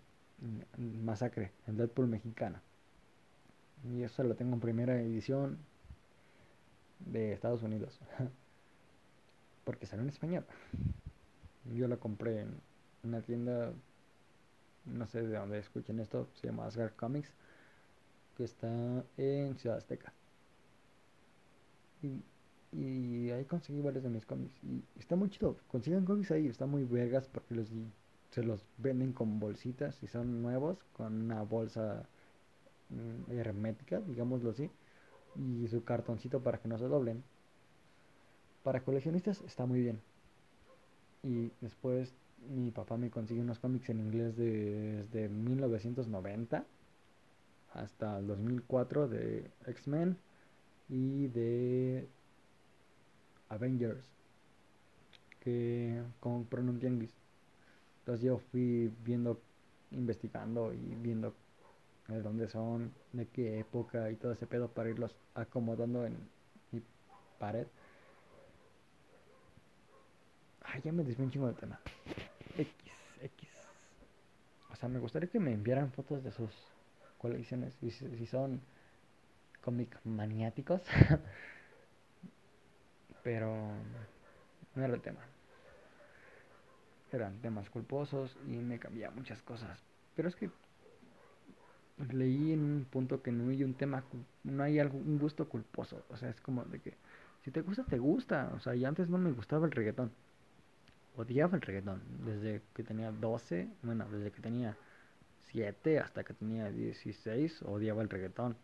Masacre, 0.78 1.50
el 1.66 1.76
Deadpool 1.76 2.06
mexicano. 2.06 2.60
Y 3.82 4.02
eso 4.04 4.22
lo 4.22 4.36
tengo 4.36 4.54
en 4.54 4.60
primera 4.60 4.94
edición 5.02 5.58
de 7.00 7.32
Estados 7.32 7.64
Unidos. 7.64 7.98
porque 9.64 9.86
salió 9.86 10.02
en 10.02 10.10
español. 10.10 10.44
Yo 11.74 11.88
la 11.88 11.96
compré 11.96 12.40
en 12.40 12.60
una 13.04 13.22
tienda, 13.22 13.72
no 14.84 15.06
sé 15.06 15.22
de 15.26 15.38
dónde 15.38 15.58
escuchen 15.58 16.00
esto, 16.00 16.28
se 16.34 16.48
llama 16.48 16.66
Asgard 16.66 16.94
Comics, 16.94 17.32
que 18.36 18.44
está 18.44 19.04
en 19.16 19.56
Ciudad 19.58 19.78
Azteca. 19.78 20.12
Y, 22.02 23.30
ahí 23.30 23.44
conseguí 23.44 23.80
varios 23.80 24.02
de 24.02 24.10
mis 24.10 24.26
cómics. 24.26 24.54
Y 24.64 24.82
está 24.98 25.14
muy 25.14 25.30
chido. 25.30 25.56
Consiguen 25.68 26.04
cómics 26.04 26.30
ahí, 26.30 26.46
está 26.46 26.66
muy 26.66 26.84
vergas 26.84 27.28
porque 27.28 27.54
los, 27.54 27.68
se 28.30 28.42
los 28.42 28.64
venden 28.78 29.12
con 29.12 29.38
bolsitas 29.38 30.02
y 30.02 30.06
son 30.06 30.42
nuevos, 30.42 30.78
con 30.94 31.22
una 31.22 31.42
bolsa 31.42 32.08
mm, 32.88 33.32
hermética, 33.32 34.00
digámoslo 34.00 34.50
así, 34.50 34.70
y 35.36 35.68
su 35.68 35.84
cartoncito 35.84 36.42
para 36.42 36.58
que 36.58 36.68
no 36.68 36.78
se 36.78 36.86
doblen 36.86 37.22
para 38.62 38.80
coleccionistas 38.80 39.40
está 39.42 39.66
muy 39.66 39.80
bien. 39.80 40.00
Y 41.22 41.50
después 41.60 42.12
mi 42.48 42.70
papá 42.70 42.96
me 42.96 43.10
consiguió 43.10 43.42
unos 43.42 43.58
cómics 43.58 43.88
en 43.90 44.00
inglés 44.00 44.36
desde 44.36 45.28
1990 45.28 46.64
hasta 47.74 48.18
el 48.18 48.26
2004 48.26 49.08
de 49.08 49.50
X-Men 49.66 50.16
y 50.88 51.28
de 51.28 52.08
Avengers 53.48 54.04
que 55.40 56.02
tianguis. 56.80 57.14
Entonces 58.00 58.24
yo 58.24 58.38
fui 58.50 58.92
viendo, 59.04 59.40
investigando 59.90 60.72
y 60.72 60.96
viendo 60.96 61.34
de 62.08 62.20
dónde 62.20 62.48
son, 62.48 62.92
de 63.12 63.26
qué 63.26 63.60
época 63.60 64.10
y 64.10 64.16
todo 64.16 64.32
ese 64.32 64.46
pedo 64.46 64.68
para 64.68 64.90
irlos 64.90 65.14
acomodando 65.34 66.04
en 66.04 66.16
mi 66.72 66.82
pared. 67.38 67.66
Ay, 70.72 70.80
ya 70.82 70.92
me 70.92 71.04
desvié 71.04 71.24
un 71.24 71.30
chingo 71.30 71.48
de 71.48 71.54
tema. 71.54 71.78
X, 72.56 72.92
X. 73.20 73.48
O 74.72 74.76
sea, 74.76 74.88
me 74.88 74.98
gustaría 74.98 75.28
que 75.28 75.38
me 75.38 75.52
enviaran 75.52 75.92
fotos 75.92 76.24
de 76.24 76.32
sus 76.32 76.50
colecciones. 77.18 77.74
Si, 77.74 77.90
si 77.90 78.26
son 78.26 78.62
cómic 79.60 80.00
maniáticos. 80.04 80.82
Pero 83.22 83.54
no 84.74 84.84
era 84.84 84.94
el 84.94 85.02
tema. 85.02 85.20
eran 87.12 87.38
temas 87.42 87.68
culposos 87.68 88.34
y 88.46 88.56
me 88.56 88.78
cambiaba 88.78 89.14
muchas 89.14 89.42
cosas. 89.42 89.78
Pero 90.16 90.28
es 90.28 90.36
que 90.36 90.50
leí 92.10 92.52
en 92.52 92.60
un 92.60 92.86
punto 92.90 93.22
que 93.22 93.30
no 93.30 93.50
hay 93.50 93.62
un 93.62 93.74
tema, 93.74 94.04
no 94.42 94.62
hay 94.62 94.78
algún 94.78 95.18
gusto 95.18 95.48
culposo. 95.50 96.02
O 96.08 96.16
sea, 96.16 96.30
es 96.30 96.40
como 96.40 96.64
de 96.64 96.80
que 96.80 96.96
si 97.44 97.50
te 97.50 97.60
gusta, 97.60 97.84
te 97.84 97.98
gusta. 97.98 98.50
O 98.56 98.60
sea, 98.60 98.74
y 98.74 98.86
antes 98.86 99.10
no 99.10 99.18
me 99.18 99.32
gustaba 99.32 99.66
el 99.66 99.72
reggaetón. 99.72 100.12
Odiaba 101.16 101.56
el 101.56 101.62
reggaetón. 101.62 102.02
Desde 102.24 102.62
que 102.74 102.82
tenía 102.82 103.12
12, 103.12 103.68
bueno, 103.82 104.06
desde 104.10 104.30
que 104.30 104.40
tenía 104.40 104.76
7 105.52 105.98
hasta 106.00 106.24
que 106.24 106.34
tenía 106.34 106.70
16, 106.70 107.62
odiaba 107.62 108.02
el 108.02 108.08
reggaetón. 108.08 108.56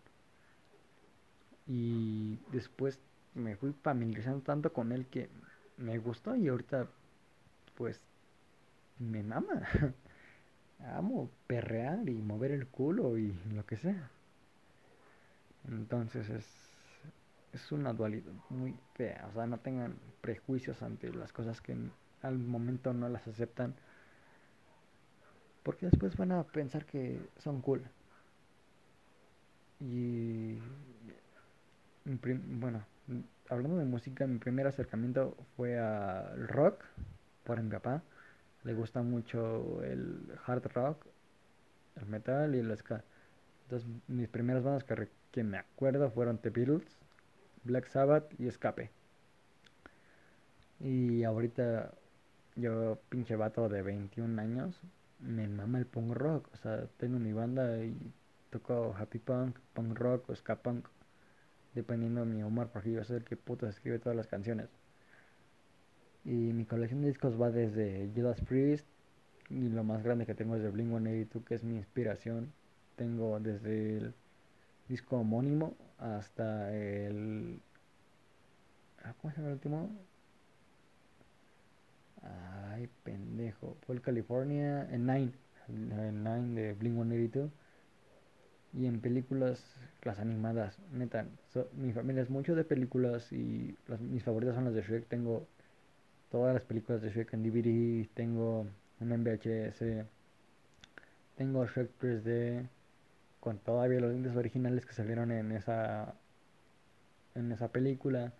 Y 1.67 2.39
después 2.51 2.99
me 3.35 3.57
fui 3.57 3.73
familiarizando 3.83 4.41
tanto 4.41 4.73
con 4.73 4.93
él 4.93 5.07
que 5.07 5.29
me 5.77 5.99
gustó 5.99 6.35
y 6.35 6.49
ahorita 6.49 6.89
pues 7.77 8.01
me 8.99 9.23
mama. 9.23 9.63
Amo 10.97 11.31
perrear 11.47 12.09
y 12.09 12.15
mover 12.15 12.53
el 12.53 12.67
culo 12.67 13.19
y 13.19 13.33
lo 13.53 13.67
que 13.67 13.77
sea. 13.77 14.11
Entonces 15.69 16.29
es, 16.31 16.47
es 17.53 17.73
una 17.73 17.93
dualidad 17.93 18.33
muy 18.49 18.75
fea. 18.95 19.27
O 19.31 19.35
sea, 19.35 19.47
no 19.47 19.59
tengan 19.59 19.97
prejuicios 20.21 20.83
ante 20.83 21.13
las 21.13 21.33
cosas 21.33 21.61
que 21.61 21.77
al 22.23 22.39
momento 22.39 22.93
no 22.93 23.09
las 23.09 23.27
aceptan. 23.27 23.75
Porque 25.63 25.87
después 25.87 26.17
van 26.17 26.33
a 26.33 26.45
pensar 26.45 26.85
que 26.87 27.21
son 27.39 27.61
cool. 27.61 27.83
Y 29.81 30.59
bueno, 32.05 32.85
hablando 33.49 33.79
de 33.79 33.85
música, 33.85 34.27
mi 34.27 34.39
primer 34.39 34.67
acercamiento 34.67 35.37
fue 35.57 35.79
al 35.79 36.49
rock 36.49 36.85
por 37.45 37.63
mi 37.63 37.71
papá. 37.71 38.03
Le 38.65 38.75
gusta 38.75 39.03
mucho 39.03 39.83
el 39.85 40.33
hard 40.47 40.67
rock, 40.73 41.07
el 41.97 42.07
metal 42.07 42.55
y 42.55 42.59
el 42.59 42.77
ska. 42.77 43.05
Entonces, 43.65 43.89
mis 44.09 44.29
primeras 44.29 44.65
bandas 44.65 44.85
que, 44.85 45.09
que 45.31 45.45
me 45.45 45.59
acuerdo 45.59 46.11
fueron 46.11 46.39
The 46.39 46.51
Beatles, 46.51 46.99
Black 47.65 47.87
Sabbath 47.89 48.33
y 48.39 48.49
Escape. 48.49 48.91
Y 50.81 51.25
ahorita 51.25 51.93
yo, 52.59 52.99
pinche 53.09 53.37
vato 53.37 53.69
de 53.69 53.83
21 53.83 54.41
años, 54.41 54.81
me 55.21 55.49
mama 55.49 55.79
el 55.79 55.87
punk 55.87 56.13
rock. 56.13 56.49
O 56.53 56.57
sea, 56.57 56.87
tengo 56.99 57.19
mi 57.19 57.33
banda 57.33 57.79
y 57.85 58.13
toco 58.51 58.95
happy 58.99 59.19
punk, 59.19 59.59
punk 59.75 59.99
rock 59.99 60.31
o 60.31 60.35
ska 60.37 60.57
punk 60.57 60.87
dependiendo 61.75 62.21
de 62.25 62.27
mi 62.27 62.43
humor, 62.43 62.71
porque 62.73 62.93
yo 62.93 63.05
soy 63.05 63.19
el 63.19 63.25
que 63.25 63.37
puto 63.37 63.67
escribe 63.69 63.99
todas 63.99 64.17
las 64.17 64.27
canciones. 64.27 64.69
Y 66.25 66.53
mi 66.53 66.65
colección 66.65 67.01
de 67.03 67.09
discos 67.09 67.41
va 67.41 67.51
desde 67.51 68.11
Judas 68.15 68.41
Priest, 68.41 68.87
y 69.51 69.69
lo 69.69 69.85
más 69.85 70.03
grande 70.03 70.27
que 70.27 70.35
tengo 70.35 70.57
es 70.57 70.63
de 70.63 70.71
Blink 70.71 70.91
182, 70.91 71.45
que 71.45 71.55
es 71.55 71.65
mi 71.65 71.77
inspiración. 71.77 72.53
Tengo 72.97 73.39
desde 73.41 73.99
el 73.99 74.15
disco 74.89 75.19
homónimo 75.19 75.77
hasta 75.99 76.75
el. 76.75 77.61
Ah, 79.03 79.15
¿Cómo 79.21 79.33
se 79.33 79.39
llama 79.39 79.49
el 79.49 79.55
último? 79.55 80.08
Ay, 82.23 82.89
pendejo. 83.05 83.77
Fue 83.87 84.01
California, 84.01 84.89
el 84.91 85.07
Nine. 85.07 85.33
El 85.69 86.23
Nine 86.23 86.61
de 86.61 86.75
Blink 86.75 86.95
182 86.95 87.51
y 88.75 88.87
en 88.87 89.01
películas 89.01 89.65
las 90.03 90.19
animadas 90.19 90.79
neta 90.93 91.27
mi 91.73 91.93
familia 91.93 92.23
es 92.23 92.31
mucho 92.31 92.55
de 92.55 92.65
películas 92.65 93.33
y 93.33 93.77
mis 94.01 94.23
favoritas 94.23 94.55
son 94.55 94.65
las 94.65 94.75
de 94.75 94.83
Shrek 94.83 95.09
tengo 95.09 95.47
todas 96.31 96.55
las 96.55 96.65
películas 96.65 97.01
de 97.01 97.11
Shrek 97.11 97.33
en 97.33 97.43
DVD 97.43 98.09
tengo 98.15 98.67
un 99.01 99.25
VHS 99.25 100.07
tengo 101.37 101.67
Shrek 101.67 101.91
3D 102.01 102.69
con 103.41 103.59
todavía 103.59 104.01
los 104.01 104.11
dientes 104.11 104.37
originales 104.37 104.85
que 104.85 104.93
salieron 104.93 105.33
en 105.33 105.53
esa 105.53 106.15
en 107.35 107.53
esa 107.53 107.69
película 107.69 108.33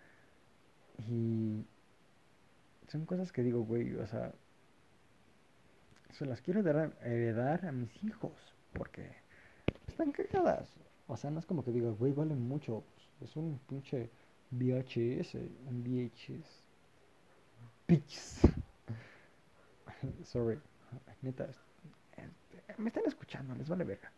y 1.07 1.65
son 2.89 3.05
cosas 3.05 3.31
que 3.31 3.43
digo 3.43 3.63
güey 3.63 3.95
o 3.95 4.05
sea 4.07 4.33
se 6.11 6.25
las 6.25 6.41
quiero 6.41 6.63
dar, 6.63 6.97
heredar 7.01 7.65
a 7.65 7.71
mis 7.71 8.03
hijos 8.03 8.33
porque 8.73 9.09
están 9.87 10.11
cagadas. 10.11 10.69
O 11.07 11.17
sea, 11.17 11.31
no 11.31 11.39
es 11.39 11.45
como 11.45 11.63
que 11.63 11.71
diga, 11.71 11.89
güey, 11.91 12.13
valen 12.13 12.47
mucho. 12.47 12.83
Es 13.21 13.35
un 13.35 13.59
pinche 13.67 14.09
VHS, 14.51 15.35
un 15.67 15.83
VHS. 15.83 16.63
Bitches. 17.87 18.41
Sorry. 20.23 20.59
Neta, 21.21 21.49
me 22.77 22.89
están 22.89 23.03
escuchando, 23.05 23.55
les 23.55 23.67
vale 23.67 23.83
verga. 23.83 24.11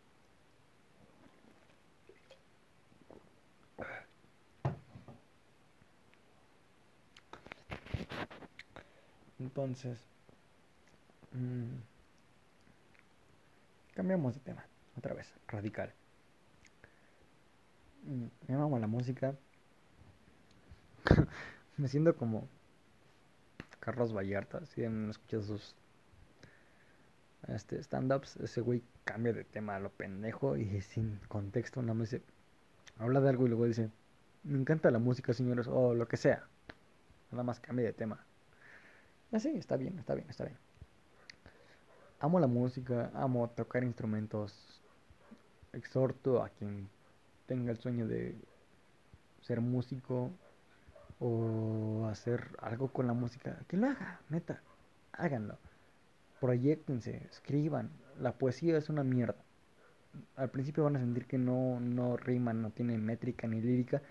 Entonces, 9.42 10.00
mmm, 11.32 11.78
cambiamos 13.96 14.36
de 14.36 14.40
tema 14.42 14.64
otra 14.96 15.16
vez, 15.16 15.34
radical. 15.48 15.92
Mm, 18.04 18.26
me 18.48 18.54
amo 18.54 18.78
la 18.78 18.86
música. 18.86 19.36
me 21.78 21.88
siento 21.88 22.16
como 22.16 22.48
Carlos 23.80 24.14
Vallarta, 24.16 24.64
si 24.68 24.86
han 24.86 25.10
escuchado 25.10 25.42
sus 25.42 25.76
este, 27.48 27.80
stand-ups, 27.80 28.38
ese 28.38 28.62
güey 28.62 28.84
cambia 29.06 29.34
de 29.34 29.44
tema 29.44 29.76
a 29.76 29.80
lo 29.80 29.90
pendejo 29.90 30.56
y 30.56 30.82
sin 30.82 31.20
contexto, 31.28 31.82
nada 31.82 31.96
más 31.96 32.12
dice, 32.12 32.24
habla 33.00 33.22
de 33.22 33.30
algo 33.30 33.48
y 33.48 33.50
luego 33.50 33.66
dice, 33.66 33.90
me 34.44 34.60
encanta 34.60 34.92
la 34.92 35.00
música, 35.00 35.34
señores, 35.34 35.68
o 35.68 35.96
lo 35.96 36.08
que 36.08 36.18
sea. 36.18 36.48
Nada 37.32 37.44
más 37.44 37.60
cambia 37.60 37.86
de 37.88 37.94
tema. 37.94 38.24
Así, 39.32 39.50
está 39.50 39.78
bien, 39.78 39.98
está 39.98 40.13
bien, 40.13 40.30
está 40.30 40.46
bien. 40.46 40.58
Amo 42.20 42.39
la 42.39 42.48
música, 42.48 43.12
amo 43.13 43.50
tocar 43.50 43.84
instrumentos, 43.84 44.82
exhorto 45.74 46.44
a 46.44 46.50
quien 46.50 46.89
tenga 47.48 47.72
el 47.72 47.78
sueño 47.80 48.08
de 48.08 48.36
ser 49.41 49.62
músico 49.62 50.32
o 51.20 52.08
hacer 52.08 52.50
algo 52.60 52.89
con 52.89 53.08
la 53.08 53.13
música, 53.13 53.58
que 53.67 53.78
lo 53.78 53.88
haga, 53.88 54.20
neta, 54.30 54.62
háganlo. 55.13 55.58
Proyectense, 56.39 57.28
escriban. 57.32 57.91
La 58.20 58.34
poesía 58.34 58.78
es 58.78 58.89
una 58.89 59.04
mierda. 59.04 59.36
Al 60.36 60.50
principio 60.50 60.84
van 60.84 60.98
a 60.98 61.00
sentir 61.00 61.26
que 61.26 61.38
no, 61.38 61.80
no 61.80 62.17
riman, 62.17 62.62
no 62.62 62.72
tienen 62.72 63.06
métrica 63.06 63.48
ni 63.48 63.62
lírica. 63.62 64.02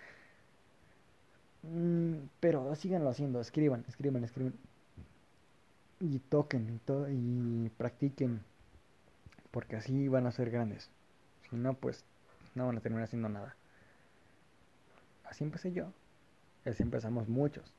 Mm, 1.63 2.29
pero 2.41 2.75
síganlo 2.75 3.11
haciendo, 3.11 3.41
escriban, 3.41 3.85
escriban, 3.89 4.25
escriban. 4.25 4.55
Y 6.01 6.19
toquen 6.19 6.81
y, 6.89 7.67
y 7.67 7.69
practiquen. 7.71 8.43
Porque 9.51 9.77
así 9.77 10.09
van 10.09 10.27
a 10.27 10.33
ser 10.33 10.51
grandes. 10.51 10.91
Si 11.49 11.57
no, 11.57 11.75
pues 11.75 12.05
no 12.55 12.67
van 12.67 12.79
a 12.79 12.81
terminar 12.81 13.05
haciendo 13.05 13.29
nada. 13.29 13.55
Así 15.25 15.45
empecé 15.45 15.73
yo. 15.73 15.93
Así 16.65 16.83
empezamos 16.83 17.29
muchos. 17.29 17.73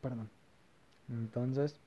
Perdón. 0.00 0.30
Entonces, 1.08 1.78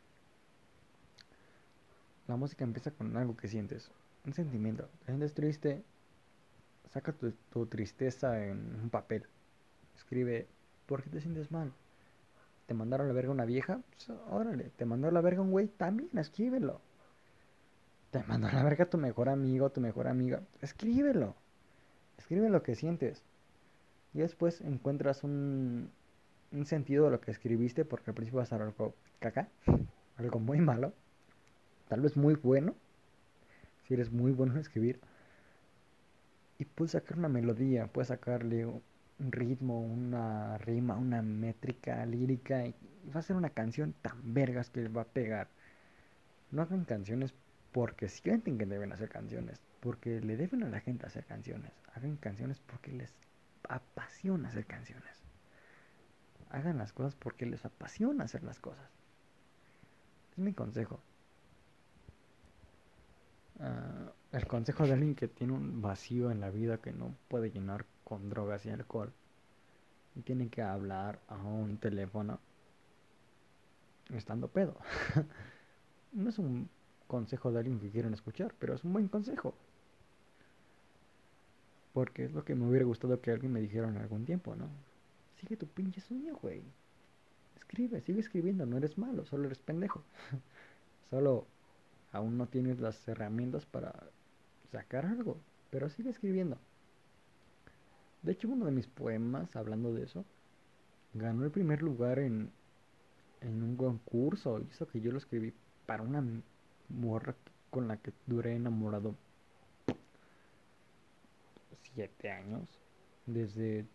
la 2.27 2.36
música 2.36 2.63
empieza 2.63 2.91
con 2.91 3.15
algo 3.17 3.36
que 3.36 3.47
sientes. 3.47 3.89
Un 4.25 4.33
sentimiento. 4.33 4.88
Te 4.99 5.07
sientes 5.07 5.33
triste. 5.33 5.83
Saca 6.91 7.13
tu, 7.13 7.65
tristeza 7.65 8.45
en 8.45 8.79
un 8.81 8.89
papel. 8.89 9.27
Escribe, 9.95 10.47
¿por 10.86 11.01
qué 11.03 11.09
te 11.09 11.21
sientes 11.21 11.51
mal? 11.51 11.73
¿Te 12.65 12.73
mandaron 12.73 13.06
a 13.06 13.10
la 13.10 13.13
verga 13.13 13.32
una 13.32 13.45
vieja? 13.45 13.82
Pues, 13.89 14.17
órale. 14.30 14.71
¿Te 14.76 14.86
mandó 14.86 15.08
a 15.08 15.12
la 15.12 15.21
verga 15.21 15.41
un 15.41 15.52
güey? 15.52 15.67
También, 15.67 16.10
escríbelo 16.17 16.82
te 18.13 18.23
mandó 18.26 18.47
a 18.47 18.54
la 18.54 18.63
verga 18.63 18.86
tu 18.86 18.99
mejor 18.99 19.28
amigo, 19.28 19.71
tu 19.71 19.82
mejor 19.82 20.08
amiga, 20.08 20.43
escríbelo. 20.62 21.36
Escribe 22.19 22.47
lo 22.47 22.62
que 22.62 22.76
sientes. 22.76 23.23
Y 24.13 24.19
después 24.19 24.62
encuentras 24.62 25.23
un, 25.23 25.89
un 26.52 26.65
sentido 26.67 27.06
de 27.06 27.12
lo 27.12 27.19
que 27.19 27.32
escribiste, 27.32 27.86
porque 27.86 28.12
al 28.12 28.13
principio 28.13 28.38
va 28.38 28.43
a 28.43 28.45
ser 28.45 28.62
algo 28.62 28.93
caca, 29.17 29.47
algo 30.17 30.39
muy 30.39 30.62
malo, 30.62 30.93
tal 31.88 32.02
vez 32.02 32.15
muy 32.15 32.36
bueno, 32.36 32.76
si 33.88 33.95
eres 33.95 34.12
muy 34.12 34.32
bueno 34.32 34.54
en 34.54 34.60
escribir. 34.60 34.99
Y 36.60 36.65
puedes 36.65 36.91
sacar 36.91 37.17
una 37.17 37.30
melodía, 37.30 37.88
puedes 37.88 38.10
sacarle 38.10 38.67
ritmo, 39.19 39.80
una 39.80 40.58
rima, 40.58 40.95
una 40.95 41.21
métrica 41.21 42.06
lírica, 42.06 42.65
y 42.65 42.76
va 43.13 43.19
a 43.19 43.23
ser 43.23 43.36
una 43.36 43.49
canción 43.49 43.93
tan 44.02 44.34
vergas 44.34 44.69
que 44.69 44.88
va 44.88 45.02
a 45.02 45.06
pegar. 45.06 45.49
No 46.52 46.62
hagan 46.62 46.86
canciones 46.86 47.34
porque 47.71 48.10
sienten 48.10 48.58
que 48.58 48.65
deben 48.65 48.91
hacer 48.91 49.10
canciones, 49.10 49.62
porque 49.80 50.21
le 50.21 50.38
deben 50.38 50.63
a 50.63 50.69
la 50.69 50.80
gente 50.80 51.06
hacer 51.06 51.26
canciones. 51.26 51.71
Hagan 51.95 52.17
canciones 52.17 52.60
porque 52.60 52.91
les 52.91 53.13
apasiona 53.69 54.49
hacer 54.49 54.65
canciones. 54.65 55.23
hagan 56.49 56.78
las 56.78 56.93
cosas 56.93 57.15
porque 57.15 57.47
les 57.47 57.65
apasiona 57.65 58.26
hacer 58.26 58.43
las 58.43 58.60
cosas. 58.60 58.88
Es 60.34 60.38
mi 60.38 60.54
consejo. 60.54 60.99
Ah, 63.60 64.12
el 64.34 64.48
consejo 64.48 64.86
de 64.86 64.93
alguien 64.93 65.15
que 65.15 65.28
tiene 65.28 65.54
un 65.54 65.82
vacío 65.82 66.32
en 66.32 66.41
la 66.41 66.50
vida 66.50 66.80
que 66.80 66.91
no 66.91 67.15
puede 67.28 67.52
llenar 67.52 67.86
con 68.04 68.30
drogas 68.30 68.65
y 68.65 68.72
alcohol 68.72 69.13
y 70.15 70.22
tiene 70.22 70.50
que 70.50 70.62
hablar 70.62 71.19
a 71.28 71.38
un 71.38 71.78
teléfono 71.78 72.39
estando 74.12 74.48
pedo. 74.48 74.76
no 76.13 76.30
es 76.30 76.39
un 76.39 76.67
consejo 77.08 77.52
de 77.52 77.60
alguien 77.60 77.80
que 77.80 77.89
quieren 77.89 78.13
escuchar, 78.13 78.54
pero 78.58 78.74
es 78.74 78.84
un 78.84 78.93
buen 78.93 79.08
consejo. 79.08 79.54
Porque 81.93 82.26
es 82.26 82.34
lo 82.34 82.43
que 82.43 82.56
me 82.56 82.67
hubiera 82.67 82.86
gustado 82.86 83.22
que 83.22 83.32
alguien 83.32 83.54
me 83.54 83.62
dijera 83.62 83.88
en 83.88 83.98
algún 83.98 84.26
tiempo, 84.26 84.56
¿no? 84.56 84.67
Sigue 85.39 85.58
tu 85.58 85.67
pinche 85.67 86.02
sueño, 86.02 86.36
güey. 86.41 86.63
Escribe, 87.56 88.02
sigue 88.02 88.19
escribiendo, 88.19 88.65
no 88.65 88.78
eres 88.78 88.98
malo, 88.98 89.26
solo 89.26 89.46
eres 89.46 89.60
pendejo. 89.60 90.02
solo 91.12 91.46
aún 92.12 92.38
no 92.38 92.48
tienes 92.48 92.80
las 92.80 93.08
herramientas 93.08 93.65
para 93.65 93.93
sacar 94.73 95.05
algo, 95.05 95.38
pero 95.69 95.89
sigue 95.89 96.09
escribiendo. 96.09 96.57
De 98.23 98.31
hecho, 98.33 98.49
uno 98.49 98.65
de 98.65 98.71
mis 98.71 98.88
poemas, 98.88 99.55
hablando 99.55 99.93
de 99.93 100.03
eso, 100.03 100.25
ganó 101.13 101.45
el 101.45 101.51
primer 101.51 101.81
lugar 101.83 102.19
en, 102.19 102.51
en 103.41 103.63
un 103.63 103.77
concurso. 103.77 104.59
Hizo 104.59 104.88
que 104.88 104.99
yo 104.99 105.12
lo 105.12 105.19
escribí 105.19 105.53
para 105.86 106.03
una 106.03 106.23
morra 106.89 107.36
con 107.69 107.88
la 107.88 107.97
que 107.97 108.12
duré 108.25 108.55
enamorado 108.55 109.15
siete 111.93 112.31
años. 112.31 112.67
Desde 113.25 113.86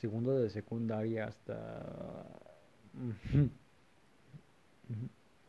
segundo 0.00 0.38
de 0.38 0.50
secundaria 0.50 1.26
hasta... 1.26 2.24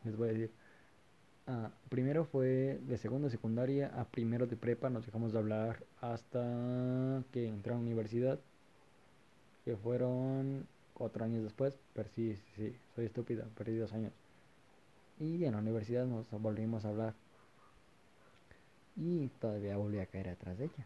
Les 0.03 0.15
voy 0.15 0.29
a 0.29 0.33
decir. 0.33 0.51
Primero 1.89 2.25
fue 2.25 2.79
de 2.87 2.97
segundo 2.97 3.27
de 3.27 3.31
secundaria 3.31 3.87
a 3.99 4.05
primero 4.05 4.47
de 4.47 4.55
prepa, 4.55 4.89
nos 4.89 5.05
dejamos 5.05 5.33
de 5.33 5.39
hablar 5.39 5.83
hasta 5.99 7.23
que 7.31 7.47
entré 7.47 7.73
a 7.73 7.75
la 7.75 7.81
universidad, 7.81 8.39
que 9.65 9.75
fueron 9.75 10.67
cuatro 10.93 11.25
años 11.25 11.43
después, 11.43 11.77
pero 11.93 12.09
sí, 12.15 12.35
sí, 12.35 12.43
sí, 12.55 12.75
soy 12.95 13.05
estúpida, 13.05 13.45
perdí 13.57 13.75
dos 13.77 13.93
años. 13.93 14.13
Y 15.19 15.43
en 15.45 15.51
la 15.53 15.59
universidad 15.59 16.05
nos 16.05 16.29
volvimos 16.31 16.85
a 16.85 16.89
hablar. 16.89 17.13
Y 18.95 19.27
todavía 19.39 19.77
volví 19.77 19.99
a 19.99 20.05
caer 20.05 20.29
atrás 20.29 20.57
de 20.57 20.65
ella. 20.65 20.85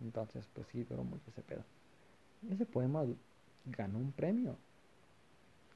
Entonces, 0.00 0.48
pues 0.54 0.66
sí, 0.68 0.84
duró 0.84 1.04
mucho 1.04 1.24
ese 1.30 1.42
pedo. 1.42 1.62
Ese 2.50 2.66
poema 2.66 3.04
ganó 3.66 3.98
un 3.98 4.12
premio. 4.12 4.56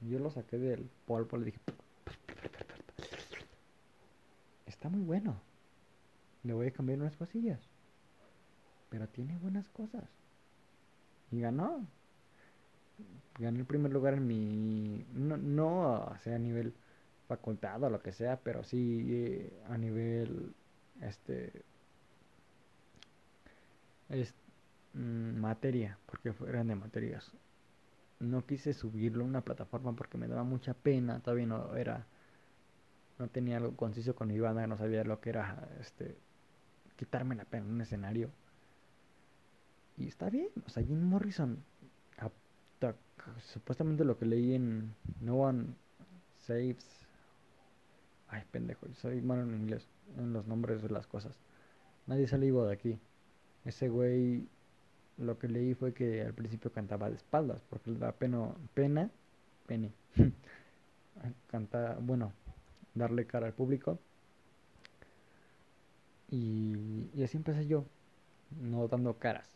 Yo 0.01 0.19
lo 0.19 0.31
saqué 0.31 0.59
del 0.59 0.89
polvo, 1.07 1.37
le 1.37 1.47
dije, 1.47 1.59
está 4.85 4.95
muy 4.95 5.07
bueno. 5.07 5.41
Le 6.43 6.53
voy 6.53 6.67
a 6.67 6.71
cambiar 6.71 7.01
unas 7.01 7.17
cosillas. 7.17 7.59
Pero 8.91 9.09
tiene 9.09 9.39
buenas 9.39 9.67
cosas. 9.71 10.05
Y 11.31 11.41
ganó. 11.41 11.87
Gané 13.39 13.61
el 13.61 13.65
primer 13.65 13.91
lugar 13.91 14.13
en 14.13 14.27
mi... 14.27 15.07
No, 15.15 15.39
no 15.39 16.15
sea 16.23 16.37
a 16.37 16.39
nivel 16.39 16.75
facultad 17.29 17.83
o 17.83 17.89
lo 17.89 18.03
que 18.03 18.13
sea, 18.13 18.39
pero 18.41 18.63
sí 18.63 19.07
eh, 19.09 19.63
a 19.71 19.79
nivel... 19.79 20.55
Este... 21.01 21.65
Es, 24.11 24.35
mm, 24.93 25.39
materia, 25.41 25.99
porque 26.05 26.35
eran 26.47 26.69
de 26.69 26.75
materias. 26.75 27.33
No 28.21 28.45
quise 28.45 28.75
subirlo 28.75 29.25
a 29.25 29.29
una 29.29 29.41
plataforma 29.41 29.97
porque 29.97 30.19
me 30.19 30.29
daba 30.29 30.45
mucha 30.45 30.75
pena. 30.75 31.21
Todavía 31.21 31.47
no 31.47 31.75
era 31.75 32.07
no 33.19 33.29
tenía 33.29 33.59
algo 33.59 33.77
conciso 33.77 34.15
con 34.15 34.29
mi 34.29 34.39
banda, 34.39 34.67
no 34.67 34.77
sabía 34.77 35.05
lo 35.05 35.21
que 35.21 35.31
era 35.31 35.69
este 35.81 36.17
quitarme 36.97 37.35
la 37.35 37.45
pena 37.45 37.67
en 37.67 37.73
un 37.73 37.81
escenario. 37.81 38.31
Y 39.97 40.09
está 40.09 40.31
bien, 40.31 40.49
o 40.67 40.69
sea, 40.69 40.83
Jim 40.83 41.01
Morrison, 41.03 41.63
supuestamente 43.53 44.05
lo 44.05 44.19
que 44.19 44.27
leí 44.27 44.55
en 44.55 44.95
No 45.21 45.37
One 45.37 45.67
Saves. 46.39 46.85
Ay, 48.29 48.43
pendejo, 48.51 48.87
soy 48.95 49.21
malo 49.23 49.43
en 49.43 49.55
inglés, 49.55 49.87
en 50.19 50.33
los 50.33 50.47
nombres 50.47 50.83
de 50.83 50.91
las 50.91 51.07
cosas. 51.07 51.39
Nadie 52.07 52.27
sale 52.27 52.47
vivo 52.47 52.67
de 52.67 52.73
aquí. 52.73 52.99
Ese 53.65 53.89
güey, 53.89 54.47
lo 55.17 55.39
que 55.39 55.49
leí 55.49 55.75
fue 55.75 55.95
que 55.95 56.23
al 56.23 56.35
principio 56.35 56.73
cantaba 56.73 57.09
de 57.09 57.17
espaldas, 57.17 57.63
porque 57.71 57.91
le 57.91 57.99
da 57.99 58.13
pena, 58.13 58.55
pena, 58.75 59.11
pene. 59.67 59.93
Canta, 61.47 61.97
bueno, 62.01 62.33
darle 62.95 63.27
cara 63.27 63.47
al 63.47 63.53
público. 63.53 63.99
Y, 66.31 67.23
así 67.23 67.37
empecé 67.37 67.67
yo, 67.67 67.85
no 68.61 68.89
dando 68.89 69.19
caras. 69.19 69.49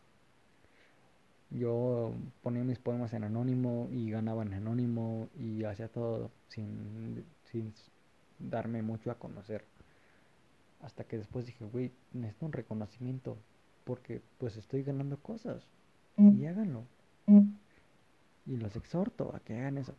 Yo 1.51 2.13
ponía 2.43 2.63
mis 2.63 2.79
poemas 2.79 3.15
en 3.15 3.25
anónimo 3.25 3.89
y 3.91 4.11
ganaba 4.11 4.43
en 4.43 4.53
anónimo 4.53 5.29
y 5.39 5.65
hacía 5.65 5.89
todo 5.89 6.31
sin, 6.49 7.25
sin 7.45 7.73
darme 8.39 8.83
mucho 8.83 9.11
a 9.11 9.19
conocer. 9.19 9.65
Hasta 10.83 11.05
que 11.05 11.17
después 11.19 11.47
dije, 11.47 11.65
güey, 11.65 11.91
necesito 12.13 12.47
un 12.47 12.53
reconocimiento 12.53 13.39
porque 13.85 14.21
pues 14.37 14.57
estoy 14.57 14.83
ganando 14.83 15.17
cosas 15.17 15.65
y 16.19 16.45
háganlo. 16.47 16.85
Y 18.47 18.57
los 18.57 18.77
exhorto 18.77 19.35
a 19.35 19.41
que 19.41 19.57
hagan 19.57 19.79
eso. 19.79 19.95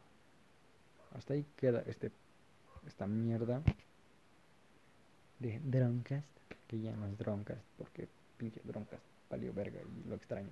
Hasta 1.16 1.34
ahí 1.34 1.46
queda 1.56 1.84
este 1.88 2.12
esta 2.90 3.08
mierda 3.08 3.62
de 5.40 5.60
Drunkast, 5.64 6.28
que 6.68 6.82
ya 6.82 6.92
no 6.96 7.08
es 7.08 7.18
Drunkast, 7.18 7.62
porque 7.78 8.10
pinche 8.38 8.60
Drunkast 8.64 9.04
valió 9.30 9.54
verga 9.54 9.80
y 9.80 10.10
lo 10.10 10.16
extraño. 10.16 10.50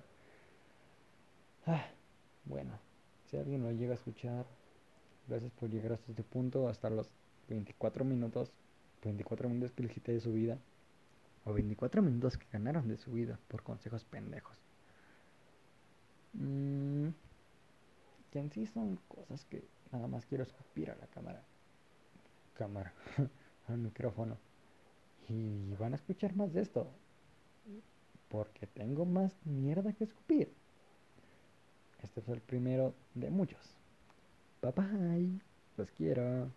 Ah, 1.66 1.86
bueno, 2.44 2.78
si 3.28 3.36
alguien 3.36 3.62
lo 3.62 3.72
llega 3.72 3.92
a 3.92 3.96
escuchar, 3.96 4.46
gracias 5.28 5.52
por 5.52 5.68
llegar 5.68 5.92
hasta 5.92 6.10
este 6.12 6.22
punto, 6.22 6.68
hasta 6.68 6.88
los 6.88 7.10
24 7.48 8.04
minutos, 8.04 8.50
24 9.04 9.48
minutos 9.48 9.72
que 9.72 9.82
le 9.82 9.90
quité 9.90 10.12
de 10.12 10.20
su 10.20 10.32
vida, 10.32 10.58
o 11.44 11.52
24 11.52 12.02
minutos 12.02 12.38
que 12.38 12.46
ganaron 12.52 12.88
de 12.88 12.96
su 12.96 13.12
vida 13.12 13.38
por 13.48 13.62
consejos 13.62 14.04
pendejos. 14.04 14.56
Mm, 16.34 17.08
que 18.30 18.38
en 18.38 18.50
sí 18.52 18.66
son 18.66 18.98
cosas 19.08 19.44
que 19.46 19.64
nada 19.90 20.06
más 20.06 20.24
quiero 20.26 20.44
escupir 20.44 20.90
a 20.90 20.96
la 20.96 21.06
cámara 21.08 21.42
cámara, 22.58 22.92
al 23.68 23.78
micrófono. 23.78 24.36
Y 25.28 25.74
van 25.76 25.92
a 25.92 25.96
escuchar 25.96 26.34
más 26.34 26.52
de 26.52 26.62
esto. 26.62 26.90
Porque 28.28 28.66
tengo 28.66 29.06
más 29.06 29.32
mierda 29.46 29.92
que 29.92 30.04
escupir. 30.04 30.52
Este 32.02 32.20
fue 32.20 32.34
el 32.34 32.40
primero 32.40 32.94
de 33.14 33.30
muchos. 33.30 33.60
Bye 34.60 34.72
bye. 34.72 35.40
Los 35.76 35.90
quiero. 35.92 36.50